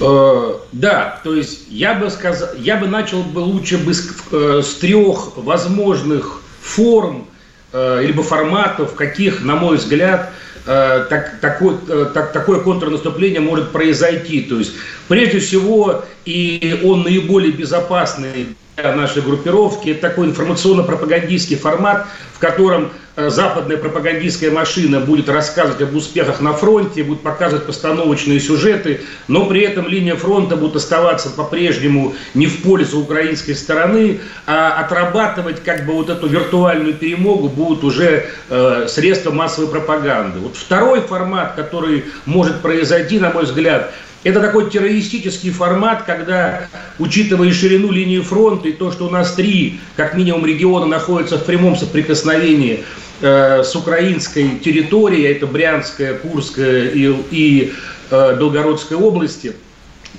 [0.00, 4.62] Э, да, то есть я бы сказал, я бы начал бы лучше бы с, э,
[4.62, 7.26] с трех возможных форм
[7.72, 10.30] э, либо форматов, каких, на мой взгляд,
[10.64, 11.78] так, такой,
[12.12, 14.42] так, такое контрнаступление может произойти.
[14.42, 14.74] То есть,
[15.06, 22.90] прежде всего, и он наиболее безопасный для нашей группировки, это такой информационно-пропагандистский формат, в котором
[22.90, 29.46] Э, западная пропагандистская машина будет рассказывать об успехах на фронте, будет показывать постановочные сюжеты, но
[29.46, 35.84] при этом линия фронта будет оставаться по-прежнему не в пользу украинской стороны, а отрабатывать как
[35.84, 40.38] бы вот эту виртуальную перемогу будут уже э, средства массовой пропаганды.
[40.38, 43.92] Вот второй формат, который может произойти, на мой взгляд,
[44.24, 49.80] это такой террористический формат, когда, учитывая ширину линии фронта и то, что у нас три,
[49.96, 52.84] как минимум, региона находятся в прямом соприкосновении
[53.20, 57.72] э, с украинской территорией, это Брянская, Курская и, и
[58.10, 59.54] э, Белгородская области,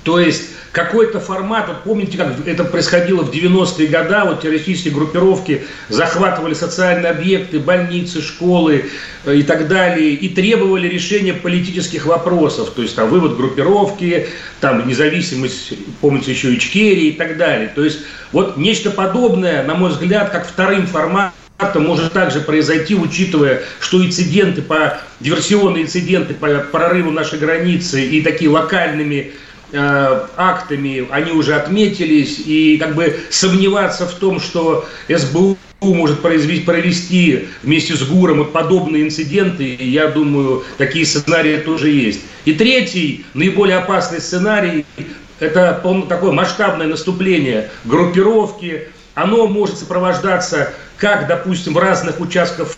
[0.03, 5.63] то есть какой-то формат, вот помните, как это происходило в 90-е годы, вот террористические группировки
[5.89, 8.85] захватывали социальные объекты, больницы, школы
[9.25, 14.27] э, и так далее, и требовали решения политических вопросов, то есть там вывод группировки,
[14.61, 17.71] там независимость, помните, еще Ичкерии и так далее.
[17.73, 17.99] То есть
[18.31, 21.38] вот нечто подобное, на мой взгляд, как вторым форматом,
[21.75, 28.49] может также произойти, учитывая, что инциденты по диверсионные инциденты по прорыву нашей границы и такие
[28.49, 29.33] локальными
[29.71, 36.65] Э, актами они уже отметились, и как бы сомневаться в том, что СБУ может произвести,
[36.65, 42.21] провести вместе с ГУРом вот подобные инциденты, я думаю, такие сценарии тоже есть.
[42.45, 44.85] И третий, наиболее опасный сценарий,
[45.39, 52.75] это такое масштабное наступление группировки, оно может сопровождаться как, допустим, в разных участках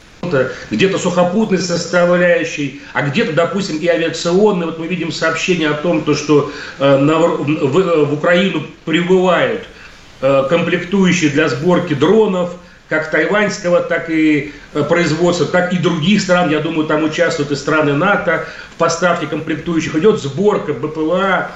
[0.70, 4.68] где-то сухопутной составляющей, а где-то, допустим, и авиационной.
[4.68, 9.64] Вот мы видим сообщение о том, то, что э, на, в, в Украину прибывают
[10.22, 12.54] э, комплектующие для сборки дронов,
[12.88, 16.52] как тайваньского, так и э, производства, так и других стран.
[16.52, 19.96] Я думаю, там участвуют и страны НАТО в поставке комплектующих.
[19.96, 21.52] Идет сборка БПЛА,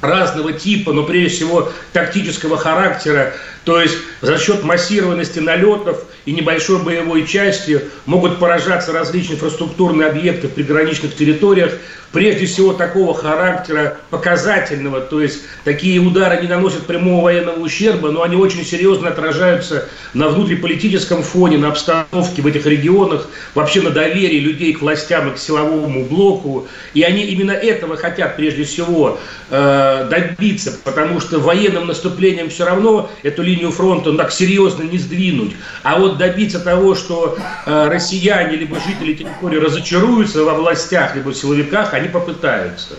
[0.00, 3.32] разного типа, но прежде всего тактического характера.
[3.64, 10.48] То есть за счет массированности налетов и небольшой боевой части могут поражаться различные инфраструктурные объекты
[10.48, 11.72] в приграничных территориях,
[12.12, 18.22] прежде всего такого характера показательного, то есть такие удары не наносят прямого военного ущерба, но
[18.22, 24.40] они очень серьезно отражаются на внутриполитическом фоне, на обстановке в этих регионах, вообще на доверии
[24.40, 26.66] людей к властям и к силовому блоку.
[26.94, 29.18] И они именно этого хотят прежде всего
[29.50, 34.98] э, добиться, потому что военным наступлением все равно эту линию фронта ну, так серьезно не
[34.98, 35.52] сдвинуть.
[35.82, 41.36] А вот добиться того, что э, россияне либо жители территории разочаруются во властях, либо в
[41.36, 42.96] силовиках, они попытаются.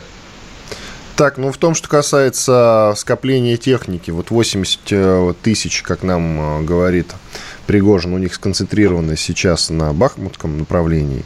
[1.16, 6.64] Так, ну в том, что касается скопления техники, вот 80 э, тысяч, как нам э,
[6.64, 7.14] говорит
[7.72, 11.24] Пригожин, у них сконцентрированы сейчас на Бахмутском направлении.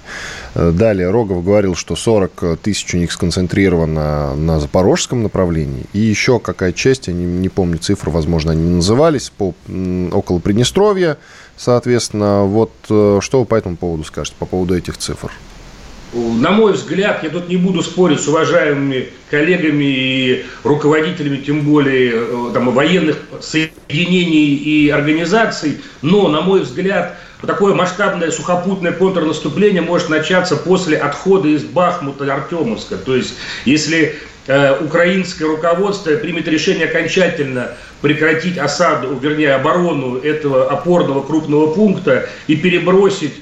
[0.53, 5.85] Э, далее Рогов говорил, что 40 тысяч у них сконцентрировано на Запорожском направлении.
[5.93, 9.55] И еще какая часть, я не, не помню цифры, возможно, они назывались, по,
[10.11, 11.17] около Приднестровья,
[11.57, 12.43] соответственно.
[12.43, 15.31] Вот что вы по этому поводу скажете, по поводу этих цифр?
[16.13, 22.13] На мой взгляд, я тут не буду спорить с уважаемыми коллегами и руководителями, тем более
[22.13, 30.09] э, там, военных соединений и организаций, но, на мой взгляд, такое масштабное сухопутное контрнаступление может
[30.09, 32.97] начаться после отхода из Бахмута Артемовска.
[32.97, 33.33] То есть,
[33.65, 34.15] если
[34.47, 42.55] э, украинское руководство примет решение окончательно прекратить осаду, вернее, оборону этого опорного крупного пункта и
[42.55, 43.33] перебросить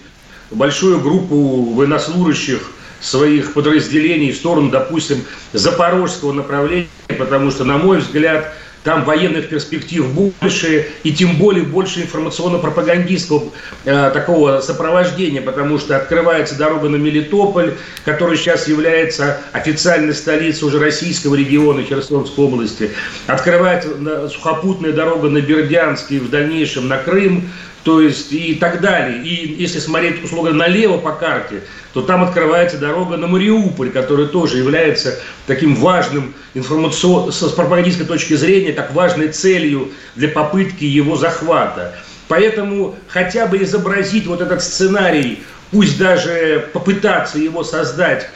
[0.56, 6.88] большую группу военнослужащих своих подразделений в сторону, допустим, запорожского направления,
[7.18, 13.46] потому что, на мой взгляд, там военных перспектив больше, и тем более больше информационно-пропагандистского
[13.86, 20.80] э, такого сопровождения, потому что открывается дорога на Мелитополь, который сейчас является официальной столицей уже
[20.80, 22.92] российского региона Херсонской области.
[23.28, 27.50] Открывается сухопутная дорога на Бердянск и в дальнейшем на Крым
[27.84, 29.22] то есть и так далее.
[29.24, 34.58] И если смотреть, условно, налево по карте, то там открывается дорога на Мариуполь, которая тоже
[34.58, 41.94] является таким важным информационным, с пропагандистской точки зрения, так важной целью для попытки его захвата.
[42.30, 48.30] Поэтому хотя бы изобразить вот этот сценарий, пусть даже попытаться его создать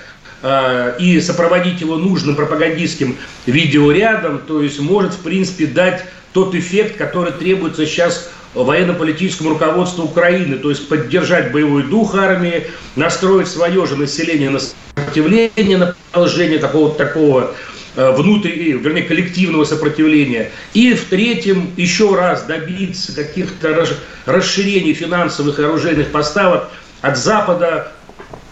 [0.44, 6.98] э, и сопроводить его нужным пропагандистским видеорядом, то есть может, в принципе, дать тот эффект,
[6.98, 13.96] который требуется сейчас военно-политическому руководству Украины, то есть поддержать боевой дух армии, настроить свое же
[13.96, 17.54] население на сопротивление, на продолжение такого, такого
[17.96, 20.52] э, внутри, вернее, коллективного сопротивления.
[20.74, 23.86] И в-третьем, еще раз добиться каких-то
[24.26, 26.70] расширений финансовых и оружейных поставок
[27.02, 27.92] от Запада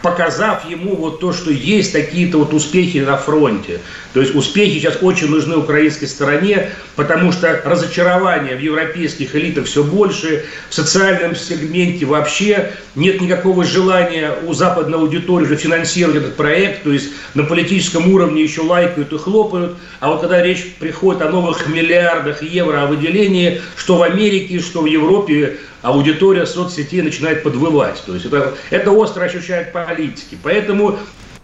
[0.06, 3.80] показав ему вот то, что есть какие-то вот успехи на фронте.
[4.14, 9.84] То есть успехи сейчас очень нужны украинской стороне, потому что разочарование в европейских элитах все
[9.84, 16.84] больше, в социальном сегменте вообще нет никакого желания у западной аудитории уже финансировать этот проект,
[16.84, 21.30] то есть на политическом уровне еще лайкают и хлопают, а вот когда речь приходит о
[21.30, 28.02] новых миллиардах евро о выделении, что в Америке, что в Европе, аудитория соцсетей начинает подвывать.
[28.06, 30.38] То есть это, это остро ощущают политики.
[30.42, 30.98] Поэтому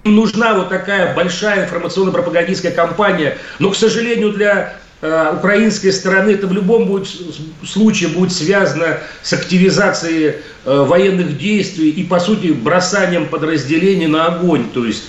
[0.03, 3.37] нужна вот такая большая информационно-пропагандистская кампания.
[3.59, 7.07] Но, к сожалению, для э, украинской стороны это в любом будет,
[7.63, 14.65] случае будет связано с активизацией э, военных действий и, по сути, бросанием подразделений на огонь.
[14.73, 15.03] То есть,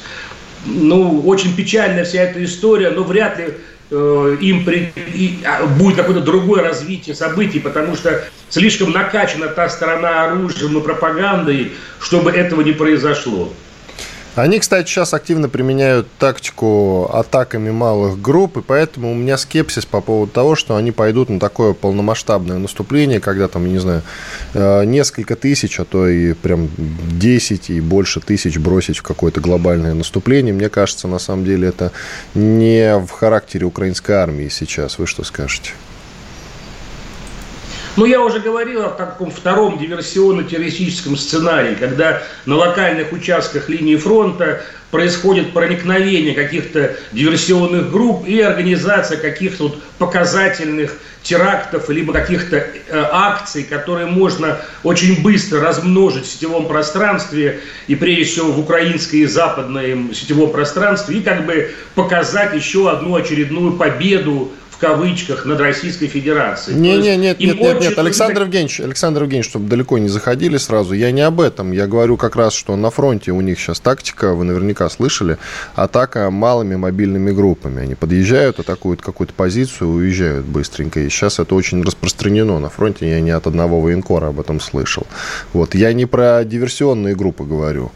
[0.66, 3.54] ну, очень печальная вся эта история, но вряд ли
[3.92, 10.24] им при, и, а, будет какое-то другое развитие событий, потому что слишком накачана та сторона
[10.24, 13.52] оружием и пропагандой, чтобы этого не произошло.
[14.34, 20.00] Они, кстати, сейчас активно применяют тактику атаками малых групп, и поэтому у меня скепсис по
[20.00, 24.02] поводу того, что они пойдут на такое полномасштабное наступление, когда там, я не знаю,
[24.54, 29.92] э, несколько тысяч, а то и прям 10 и больше тысяч бросить в какое-то глобальное
[29.92, 30.54] наступление.
[30.54, 31.92] Мне кажется, на самом деле это
[32.34, 34.98] не в характере украинской армии сейчас.
[34.98, 35.72] Вы что скажете?
[37.94, 44.62] Ну, я уже говорил о таком втором диверсионно-террористическом сценарии, когда на локальных участках линии фронта
[44.90, 53.62] происходит проникновение каких-то диверсионных групп и организация каких-то вот показательных терактов, либо каких-то э, акций,
[53.62, 60.14] которые можно очень быстро размножить в сетевом пространстве, и прежде всего в украинском и западном
[60.14, 64.50] сетевом пространстве, и как бы показать еще одну очередную победу
[64.82, 66.76] кавычках над Российской Федерацией.
[66.76, 70.92] Не, не, нет, нет, нет, нет, Александр Евгеньевич, Александр Евгеньевич, чтобы далеко не заходили сразу,
[70.92, 71.70] я не об этом.
[71.70, 75.38] Я говорю как раз, что на фронте у них сейчас тактика, вы наверняка слышали,
[75.76, 77.82] атака малыми мобильными группами.
[77.82, 80.98] Они подъезжают, атакуют какую-то позицию, уезжают быстренько.
[80.98, 83.08] И сейчас это очень распространено на фронте.
[83.08, 85.06] Я не от одного военкора об этом слышал.
[85.52, 85.76] Вот.
[85.76, 87.92] Я не про диверсионные группы говорю,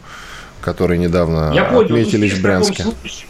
[0.61, 2.83] которые недавно я отметились в Брянске.
[2.83, 3.27] Случае,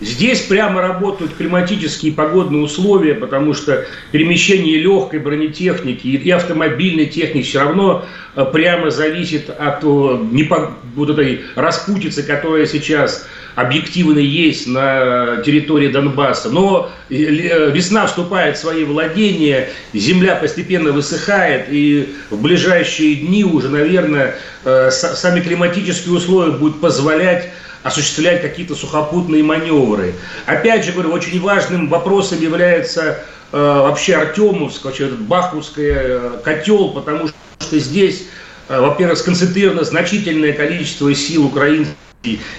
[0.00, 7.44] Здесь прямо работают климатические и погодные условия, потому что перемещение легкой бронетехники и автомобильной техники
[7.44, 15.88] все равно э, прямо зависит от вот этой распутицы, которая сейчас объективно есть на территории
[15.88, 16.48] Донбасса.
[16.48, 23.44] Но э, э, весна вступает в свои владения, земля постепенно высыхает, и в ближайшие дни
[23.44, 24.36] уже, наверное,
[24.90, 27.50] сами климатические условия будут позволять
[27.82, 30.14] осуществлять какие-то сухопутные маневры.
[30.46, 36.90] Опять же, говорю, очень важным вопросом является э, вообще Артемовск, вообще этот Бахмутский э, котел,
[36.90, 38.26] потому что здесь,
[38.68, 41.94] э, во-первых, сконцентрировано значительное количество сил украинских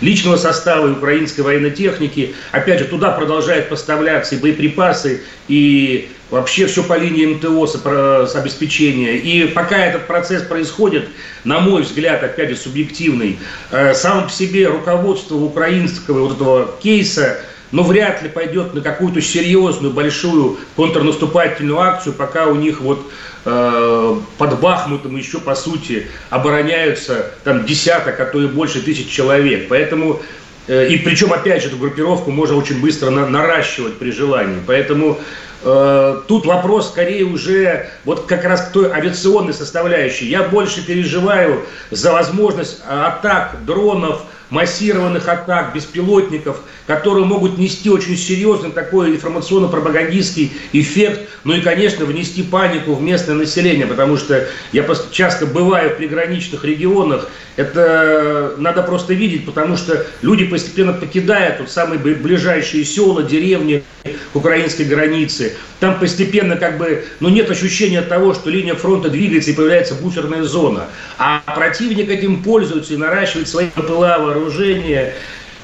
[0.01, 2.33] личного состава и украинской военной техники.
[2.51, 9.17] Опять же, туда продолжают поставляться и боеприпасы, и вообще все по линии МТО с, обеспечения.
[9.17, 11.09] И пока этот процесс происходит,
[11.43, 13.37] на мой взгляд, опять же, субъективный,
[13.69, 19.21] э, сам по себе руководство украинского вот этого кейса но вряд ли пойдет на какую-то
[19.21, 23.09] серьезную, большую контрнаступательную акцию, пока у них вот
[23.45, 29.67] э, под Бахмутом еще, по сути, обороняются там десяток, а то и больше тысяч человек.
[29.69, 30.21] Поэтому
[30.67, 34.59] э, и причем, опять же, эту группировку можно очень быстро на, наращивать при желании.
[34.67, 35.17] Поэтому
[35.63, 40.27] э, тут вопрос скорее уже вот как раз к той авиационной составляющей.
[40.27, 48.71] Я больше переживаю за возможность атак дронов, массированных атак, беспилотников, которые могут нести очень серьезный
[48.71, 55.45] такой информационно-пропагандистский эффект, ну и, конечно, внести панику в местное население, потому что я часто
[55.47, 61.99] бываю в приграничных регионах, это надо просто видеть, потому что люди постепенно покидают вот самые
[61.99, 65.53] ближайшие села, деревни к украинской границе.
[65.79, 70.43] Там постепенно как бы, ну нет ощущения того, что линия фронта двигается и появляется буферная
[70.43, 70.85] зона.
[71.17, 75.13] А противник этим пользуется и наращивает свои ПЛА, вооружения,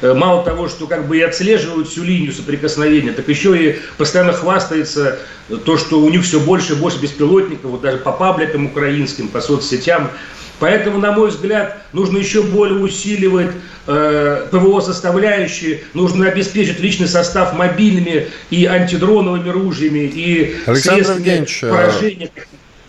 [0.01, 4.33] э, мало того, что как бы и отслеживают всю линию соприкосновения, так еще и постоянно
[4.33, 5.19] хвастается
[5.65, 9.41] то, что у них все больше и больше беспилотников, вот даже по пабликам украинским, по
[9.41, 10.11] соцсетям.
[10.59, 13.51] Поэтому, на мой взгляд, нужно еще более усиливать
[13.85, 21.69] э, ПВО составляющие, нужно обеспечить личный состав мобильными и антидроновыми ружьями и Александр средствами э,
[21.69, 22.31] поражения.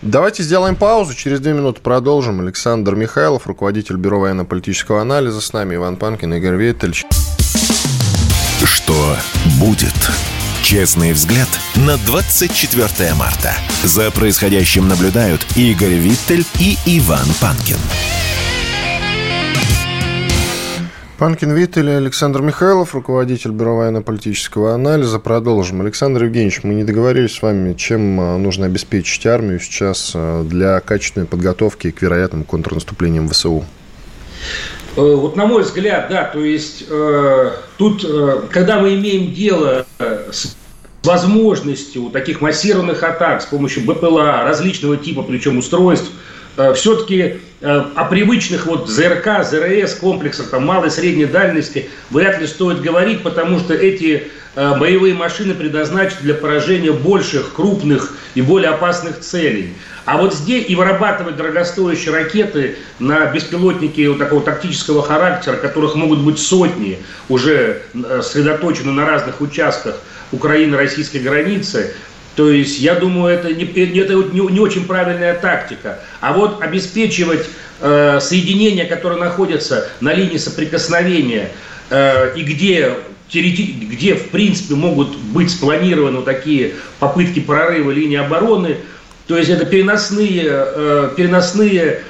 [0.03, 2.41] Давайте сделаем паузу, через две минуты продолжим.
[2.41, 7.05] Александр Михайлов, руководитель Бюро военно-политического анализа, с нами Иван Панкин, Игорь Виттельевич.
[8.65, 9.17] Что
[9.59, 9.95] будет?
[10.63, 13.53] Честный взгляд на 24 марта.
[13.83, 17.79] За происходящим наблюдают Игорь Виттель и Иван Панкин.
[21.19, 25.19] Панкин Виттель и Александр Михайлов, руководитель Бюро военно-политического анализа.
[25.19, 25.81] Продолжим.
[25.81, 30.79] Александр Евгеньевич, мы не договорились с вами, чем а, нужно обеспечить армию сейчас а, для
[30.79, 33.65] качественной подготовки к вероятным контрнаступлениям ВСУ.
[34.95, 39.87] Э, вот на мой взгляд, да, то есть э, тут, э, когда мы имеем дело
[39.99, 40.57] с
[41.03, 46.13] возможностью таких массированных атак с помощью БПЛА различного типа, причем устройств,
[46.75, 52.81] все-таки э, о привычных вот ЗРК, ЗРС комплексах там, малой средней дальности вряд ли стоит
[52.81, 54.25] говорить, потому что эти
[54.57, 59.75] э, боевые машины предназначены для поражения больших, крупных и более опасных целей.
[60.05, 66.21] А вот здесь и вырабатывать дорогостоящие ракеты на беспилотники вот такого тактического характера, которых могут
[66.21, 66.99] быть сотни,
[67.29, 70.01] уже э, сосредоточены на разных участках
[70.33, 71.95] Украины-российской границы,
[72.39, 75.99] то есть, я думаю, это не, это не, не очень правильная тактика.
[76.21, 77.45] А вот обеспечивать
[77.81, 81.51] э, соединения, которые находятся на линии соприкосновения,
[81.91, 82.95] э, и где
[83.29, 88.77] где, в принципе, могут быть спланированы такие попытки прорыва линии обороны,
[89.27, 92.03] то есть это переносные, э, переносные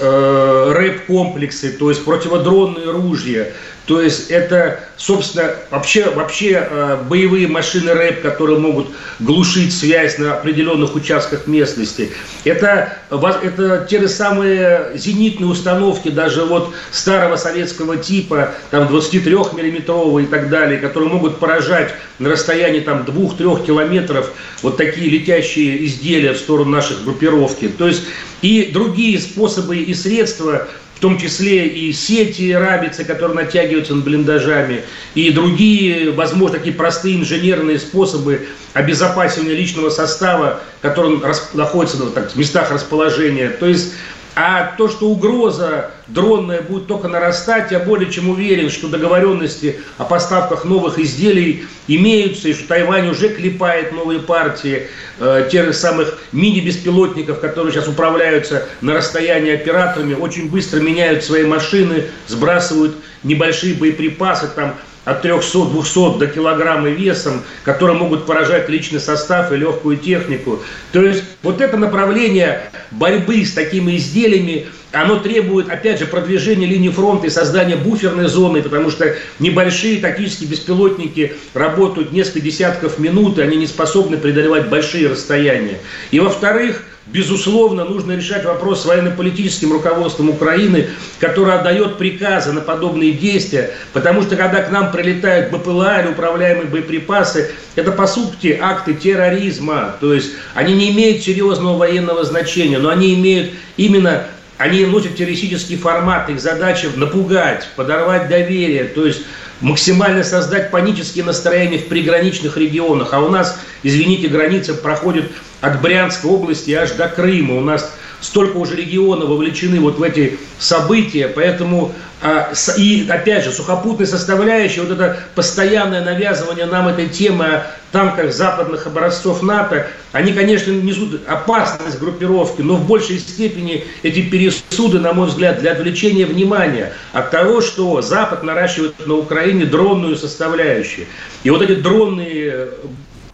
[0.00, 3.48] э, рэп-комплексы, то есть противодронные ружья,
[3.86, 8.88] то есть это, собственно, вообще, вообще э, боевые машины рэп, которые могут
[9.20, 12.10] глушить связь на определенных участках местности.
[12.44, 20.26] Это, это те же самые зенитные установки, даже вот старого советского типа, там 23-миллиметровые и
[20.26, 24.32] так далее, которые могут поражать на расстоянии там 2-3 километров
[24.62, 27.68] вот такие летящие изделия в сторону наших группировки.
[27.68, 28.02] То есть
[28.42, 30.66] и другие способы и средства
[30.96, 34.82] в том числе и сети рабицы, которые натягиваются над блиндажами,
[35.14, 41.20] и другие, возможно, такие простые инженерные способы обезопасивания личного состава, который
[41.52, 43.50] находится ну, в местах расположения.
[43.50, 43.92] То есть
[44.38, 50.04] а то, что угроза дронная будет только нарастать, я более чем уверен, что договоренности о
[50.04, 57.40] поставках новых изделий имеются, и что Тайвань уже клепает новые партии э, тех самых мини-беспилотников,
[57.40, 64.74] которые сейчас управляются на расстоянии операторами, очень быстро меняют свои машины, сбрасывают небольшие боеприпасы, там
[65.06, 70.60] от 300-200 до килограмма весом, которые могут поражать личный состав и легкую технику.
[70.92, 76.88] То есть вот это направление борьбы с такими изделиями, оно требует, опять же, продвижения линии
[76.88, 83.42] фронта и создания буферной зоны, потому что небольшие тактические беспилотники работают несколько десятков минут, и
[83.42, 85.78] они не способны преодолевать большие расстояния.
[86.10, 90.88] И во-вторых, Безусловно, нужно решать вопрос с военно-политическим руководством Украины,
[91.20, 96.66] которое отдает приказы на подобные действия, потому что когда к нам прилетают БПЛА или управляемые
[96.66, 102.88] боеприпасы, это по сути акты терроризма, то есть они не имеют серьезного военного значения, но
[102.88, 104.26] они имеют именно
[104.58, 109.20] они носят террористический формат, их задача напугать, подорвать доверие, то есть
[109.60, 113.12] максимально создать панические настроения в приграничных регионах.
[113.12, 115.30] А у нас, извините, граница проходит
[115.60, 117.56] от Брянской области аж до Крыма.
[117.56, 121.92] У нас столько уже регионов вовлечены вот в эти события, поэтому
[122.22, 128.32] а, и опять же сухопутная составляющая, вот это постоянное навязывание нам этой темы о танках
[128.32, 135.12] западных образцов НАТО, они, конечно, несут опасность группировки, но в большей степени эти пересуды, на
[135.12, 141.06] мой взгляд, для отвлечения внимания от того, что Запад наращивает на Украине дронную составляющую.
[141.44, 142.70] И вот эти дронные,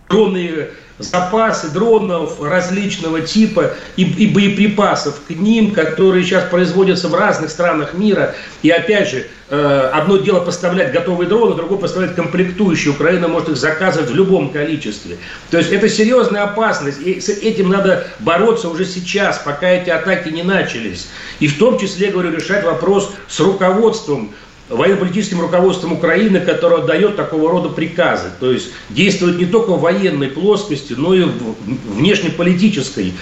[0.09, 7.51] дронные запасы дронов различного типа и, и боеприпасов к ним, которые сейчас производятся в разных
[7.51, 8.35] странах мира.
[8.63, 12.93] И опять же, э, одно дело поставлять готовые дроны, другое поставлять комплектующие.
[12.93, 15.17] Украина может их заказывать в любом количестве.
[15.51, 20.29] То есть это серьезная опасность, и с этим надо бороться уже сейчас, пока эти атаки
[20.29, 21.09] не начались.
[21.41, 24.35] И в том числе, говорю, решать вопрос с руководством
[24.73, 28.31] военно-политическим руководством Украины, которое дает такого рода приказы.
[28.41, 31.55] То есть действует не только в военной плоскости, но и в
[31.95, 33.13] внешнеполитической.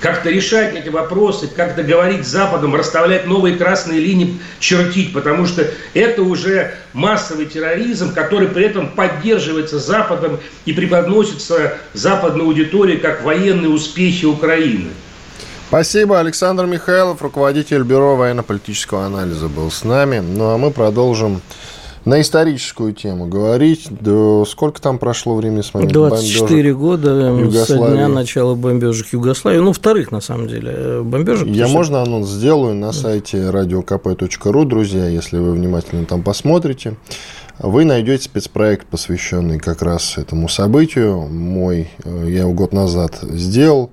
[0.00, 5.68] Как-то решать эти вопросы, как-то говорить с Западом, расставлять новые красные линии, чертить, потому что
[5.92, 13.70] это уже массовый терроризм, который при этом поддерживается Западом и преподносится западной аудитории как военные
[13.70, 14.90] успехи Украины.
[15.68, 16.18] Спасибо.
[16.18, 20.20] Александр Михайлов, руководитель Бюро военно-политического анализа, был с нами.
[20.20, 21.42] Ну, а мы продолжим
[22.06, 23.86] на историческую тему говорить.
[23.90, 29.58] Да сколько там прошло времени с момента 24 года со дня начала бомбежек Югославии.
[29.58, 31.46] Ну, вторых, на самом деле, бомбежек.
[31.48, 36.96] Я можно анонс сделаю на сайте radiokp.ru, друзья, если вы внимательно там посмотрите.
[37.58, 41.26] Вы найдете спецпроект, посвященный как раз этому событию.
[41.28, 43.90] Мой э, я его год назад сделал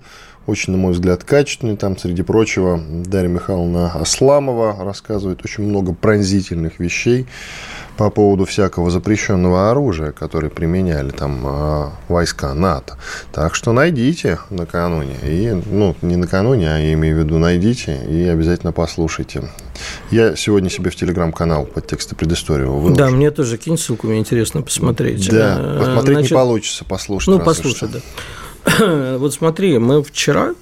[0.48, 1.76] очень, на мой взгляд, качественный.
[1.78, 7.26] Там, среди прочего, Дарья Михайловна Асламова рассказывает очень много пронзительных вещей
[7.98, 12.98] по поводу всякого запрещенного оружия, которое применяли там а, войска НАТО.
[13.32, 15.16] Так что найдите накануне.
[15.24, 19.50] И, ну, не накануне, а я имею в виду найдите и обязательно послушайте.
[20.12, 22.96] Я сегодня себе в телеграм-канал под тексты предысторию выложу.
[22.96, 25.30] Да, мне тоже кинь ссылку, мне интересно посмотреть.
[25.30, 27.28] Да, э, посмотреть Значит, не получится, послушать.
[27.28, 28.00] Ну, послушать, да.
[29.18, 30.54] Вот смотри, мы вчера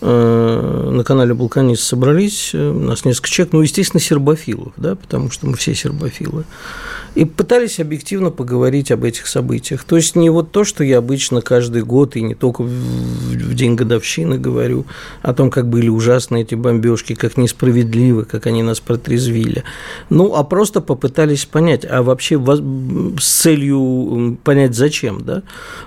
[0.00, 5.46] на канале «Балканист» собрались, э, у нас несколько человек, ну, естественно, сербофилов, да, потому что
[5.46, 6.44] мы все сербофилы
[7.14, 9.84] и пытались объективно поговорить об этих событиях.
[9.84, 13.74] То есть не вот то, что я обычно каждый год и не только в день
[13.74, 14.86] годовщины говорю
[15.22, 19.64] о том, как были ужасны эти бомбежки, как несправедливы, как они нас протрезвили.
[20.08, 22.40] Ну, а просто попытались понять, а вообще
[23.18, 25.42] с целью понять, зачем, да?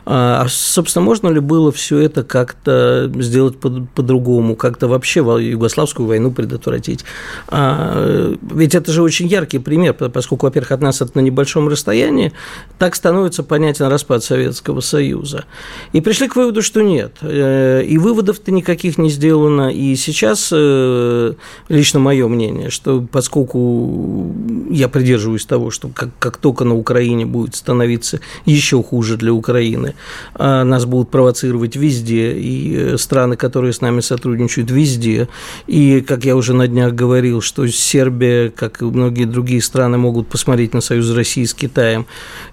[0.06, 3.58] А, собственно, можно ли было все это как-то сделать
[4.04, 7.06] по-другому, как-то вообще Югославскую войну предотвратить?
[7.48, 12.34] А, ведь это же очень яркий пример, поскольку, во-первых, от нас от на небольшом расстоянии,
[12.78, 15.46] так становится понятен распад Советского Союза.
[15.94, 17.14] И пришли к выводу, что нет.
[17.22, 19.72] Э, и выводов-то никаких не сделано.
[19.72, 21.34] И сейчас, э,
[21.70, 24.34] лично мое мнение, что поскольку
[24.70, 29.94] я придерживаюсь того, что как, как только на Украине будет становиться еще хуже для Украины,
[30.36, 35.28] а нас будут провоцировать везде, и э, страны, которые с нами сотрудничают, везде.
[35.68, 40.28] И, как я уже на днях говорил, что Сербия, как и многие другие страны, могут
[40.28, 42.06] посмотреть на Союз России с Китаем.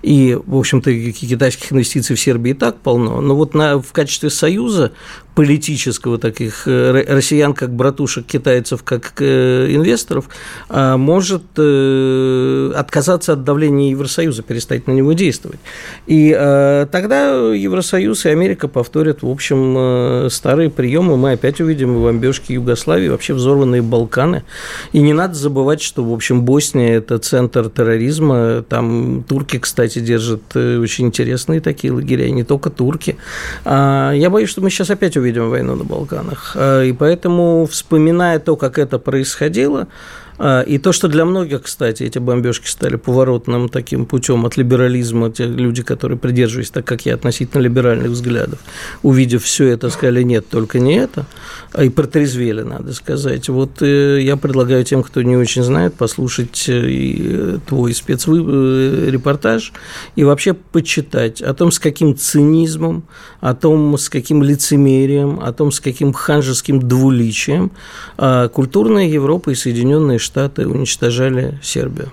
[0.02, 3.20] И, в общем-то, китайских инвестиций в Сербии и так полно.
[3.20, 4.92] Но вот на, в качестве союза
[5.40, 10.28] политического таких э, россиян как братушек, китайцев как э, инвесторов,
[10.68, 15.58] а, может э, отказаться от давления Евросоюза, перестать на него действовать.
[16.06, 16.30] И
[16.92, 21.16] тогда Евросоюз и Америка повторят, в общем, старые приемы.
[21.16, 24.42] Мы опять увидим бомбежки Югославии, вообще взорванные Балканы.
[24.92, 28.62] И не надо забывать, что, в общем, Босния– это центр терроризма.
[28.68, 33.16] Там турки, кстати, держат очень интересные такие лагеря, и не только турки.
[33.64, 36.52] А, я боюсь, что мы сейчас опять увидим войну на Балканах.
[36.54, 39.88] А, и поэтому, вспоминая то, как это происходило,
[40.40, 45.44] и то, что для многих, кстати, эти бомбежки стали поворотным таким путем от либерализма, те
[45.44, 48.58] люди, которые придерживались, так как я, относительно либеральных взглядов,
[49.02, 51.26] увидев все это, сказали, нет, только не это,
[51.72, 53.48] а и протрезвели, надо сказать.
[53.50, 59.72] Вот э, я предлагаю тем, кто не очень знает, послушать э, э, твой спецрепортаж
[60.16, 63.04] и вообще почитать о том, с каким цинизмом,
[63.40, 67.72] о том, с каким лицемерием, о том, с каким ханжеским двуличием
[68.16, 72.12] а, культурная Европа и Соединенные Штаты Штаты уничтожали Сербию.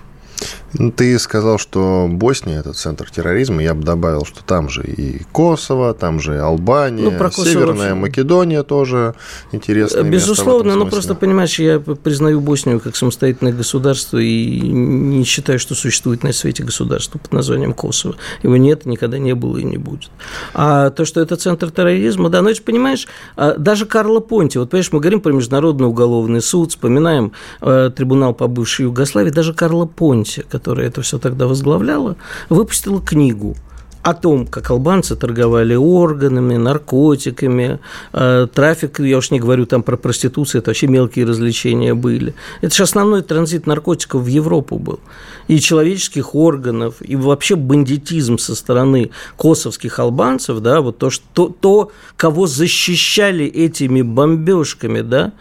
[0.74, 3.62] Ну, ты сказал, что Босния– это центр терроризма.
[3.62, 7.94] Я бы добавил, что там же и Косово, там же и Албания, ну, про Северная
[7.94, 9.14] Македония тоже
[9.52, 10.02] интересная.
[10.02, 16.22] Безусловно, но просто, понимаешь, я признаю Боснию как самостоятельное государство и не считаю, что существует
[16.22, 18.16] на свете государство под названием Косово.
[18.42, 20.10] Его нет, никогда не было и не будет.
[20.54, 24.70] А то, что это центр терроризма, да, но это, понимаешь, а, даже Карло Понти, вот,
[24.70, 29.86] понимаешь, мы говорим про Международный уголовный суд, вспоминаем э, трибунал по бывшей Югославии, даже Карло
[29.86, 32.16] Понти, которая это все тогда возглавляла,
[32.48, 33.54] выпустила книгу
[34.02, 37.78] о том, как албанцы торговали органами, наркотиками,
[38.12, 42.34] э, трафик, я уж не говорю там про проституцию, это вообще мелкие развлечения были.
[42.60, 44.98] Это же основной транзит наркотиков в Европу был.
[45.46, 51.92] И человеческих органов, и вообще бандитизм со стороны косовских албанцев, да, вот то, что, то
[52.16, 55.32] кого защищали этими бомбежками, да,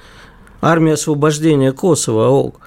[0.62, 2.67] армия освобождения Косово, ОК,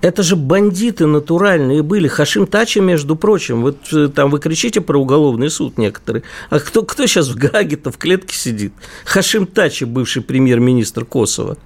[0.00, 2.08] это же бандиты натуральные были.
[2.08, 6.22] Хашим Тачи, между прочим, вот э, там вы кричите про уголовный суд некоторые.
[6.50, 8.72] А кто, кто сейчас в Гаге-то в клетке сидит?
[9.04, 11.56] Хашим Тачи, бывший премьер-министр Косово.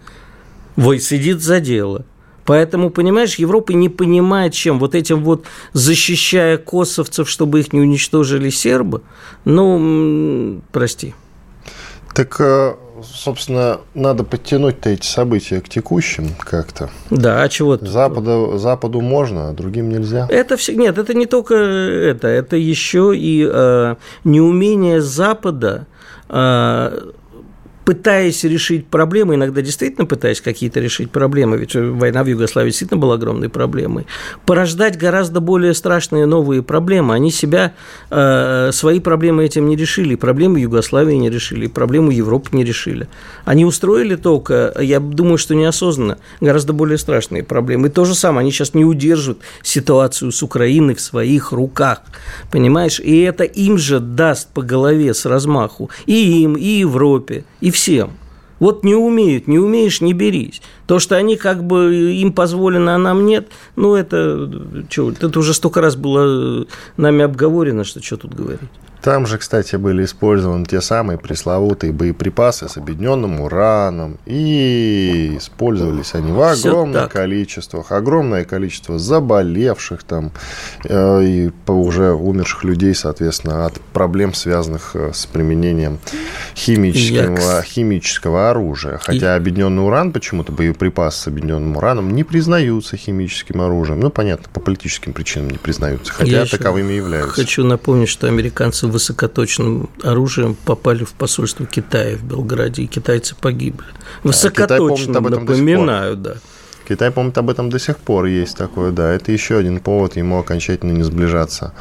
[0.76, 2.05] Вой сидит за дело.
[2.45, 8.51] Поэтому, понимаешь, Европа не понимает, чем вот этим вот защищая косовцев, чтобы их не уничтожили
[8.51, 9.03] сербы,
[9.45, 11.14] ну, прости.
[12.14, 16.90] Так э, собственно, надо подтянуть-то эти события к текущим как-то.
[17.11, 20.26] Да, а чего Западу, Западу можно, а другим нельзя.
[20.28, 25.86] Это все, нет, это не только это, это еще и э, неумение Запада
[26.28, 27.11] э,
[27.91, 33.14] пытаясь решить проблемы, иногда действительно пытаясь какие-то решить проблемы, ведь война в Югославии действительно была
[33.14, 34.07] огромной проблемой,
[34.47, 37.14] порождать гораздо более страшные новые проблемы.
[37.14, 37.72] Они себя,
[38.11, 43.09] э, свои проблемы этим не решили, проблемы Югославии не решили, проблему Европы не решили.
[43.45, 47.88] Они устроили только, я думаю, что неосознанно, гораздо более страшные проблемы.
[47.88, 52.03] И то же самое, они сейчас не удерживают ситуацию с Украиной в своих руках,
[52.53, 53.01] понимаешь?
[53.01, 57.80] И это им же даст по голове с размаху и им, и Европе, и всем.
[58.59, 60.61] Вот не умеют, не умеешь, не берись.
[60.87, 64.51] То, что они как бы им позволено, а нам нет, ну это,
[64.91, 66.66] что, это уже столько раз было
[66.99, 68.61] нами обговорено, что что тут говорить.
[69.03, 74.18] Там же, кстати, были использованы те самые пресловутые боеприпасы с объединенным ураном.
[74.26, 77.92] И использовались они в огромных количествах.
[77.92, 80.32] Огромное количество заболевших там
[80.84, 85.98] э, и уже умерших людей, соответственно, от проблем, связанных э, с применением
[86.55, 88.98] химического, химического оружия.
[88.98, 89.36] Хотя и...
[89.36, 94.01] объединенный уран, почему-то боеприпасы с объединенным ураном не признаются химическим оружием.
[94.01, 97.34] Ну, понятно, по политическим причинам не признаются, хотя Я таковыми являются.
[97.34, 103.86] Хочу напомнить, что американцы высокоточным оружием попали в посольство Китая в Белграде, и китайцы погибли.
[104.22, 106.34] Высокоточным, а, напоминаю, да.
[106.88, 109.12] Китай помнит об этом до сих пор, есть такое, да.
[109.12, 111.72] Это еще один повод ему окончательно не сближаться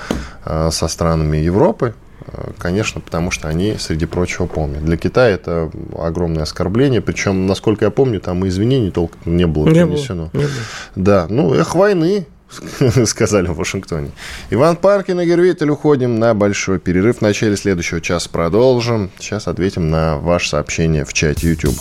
[0.45, 4.83] а, со странами Европы, а, Конечно, потому что они, среди прочего, помнят.
[4.85, 7.01] Для Китая это огромное оскорбление.
[7.01, 10.29] Причем, насколько я помню, там и извинений толком не было не принесено.
[10.31, 10.63] Было, не было.
[10.95, 12.27] Да, ну, эх, войны,
[13.05, 14.11] сказали в Вашингтоне.
[14.49, 17.17] Иван Паркин и Гервитель уходим на большой перерыв.
[17.17, 19.11] В начале следующего часа продолжим.
[19.19, 21.77] Сейчас ответим на ваше сообщение в чате YouTube.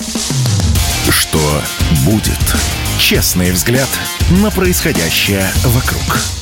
[1.11, 1.41] Что
[2.05, 2.33] будет?
[2.99, 3.89] Честный взгляд
[4.43, 6.38] на происходящее вокруг.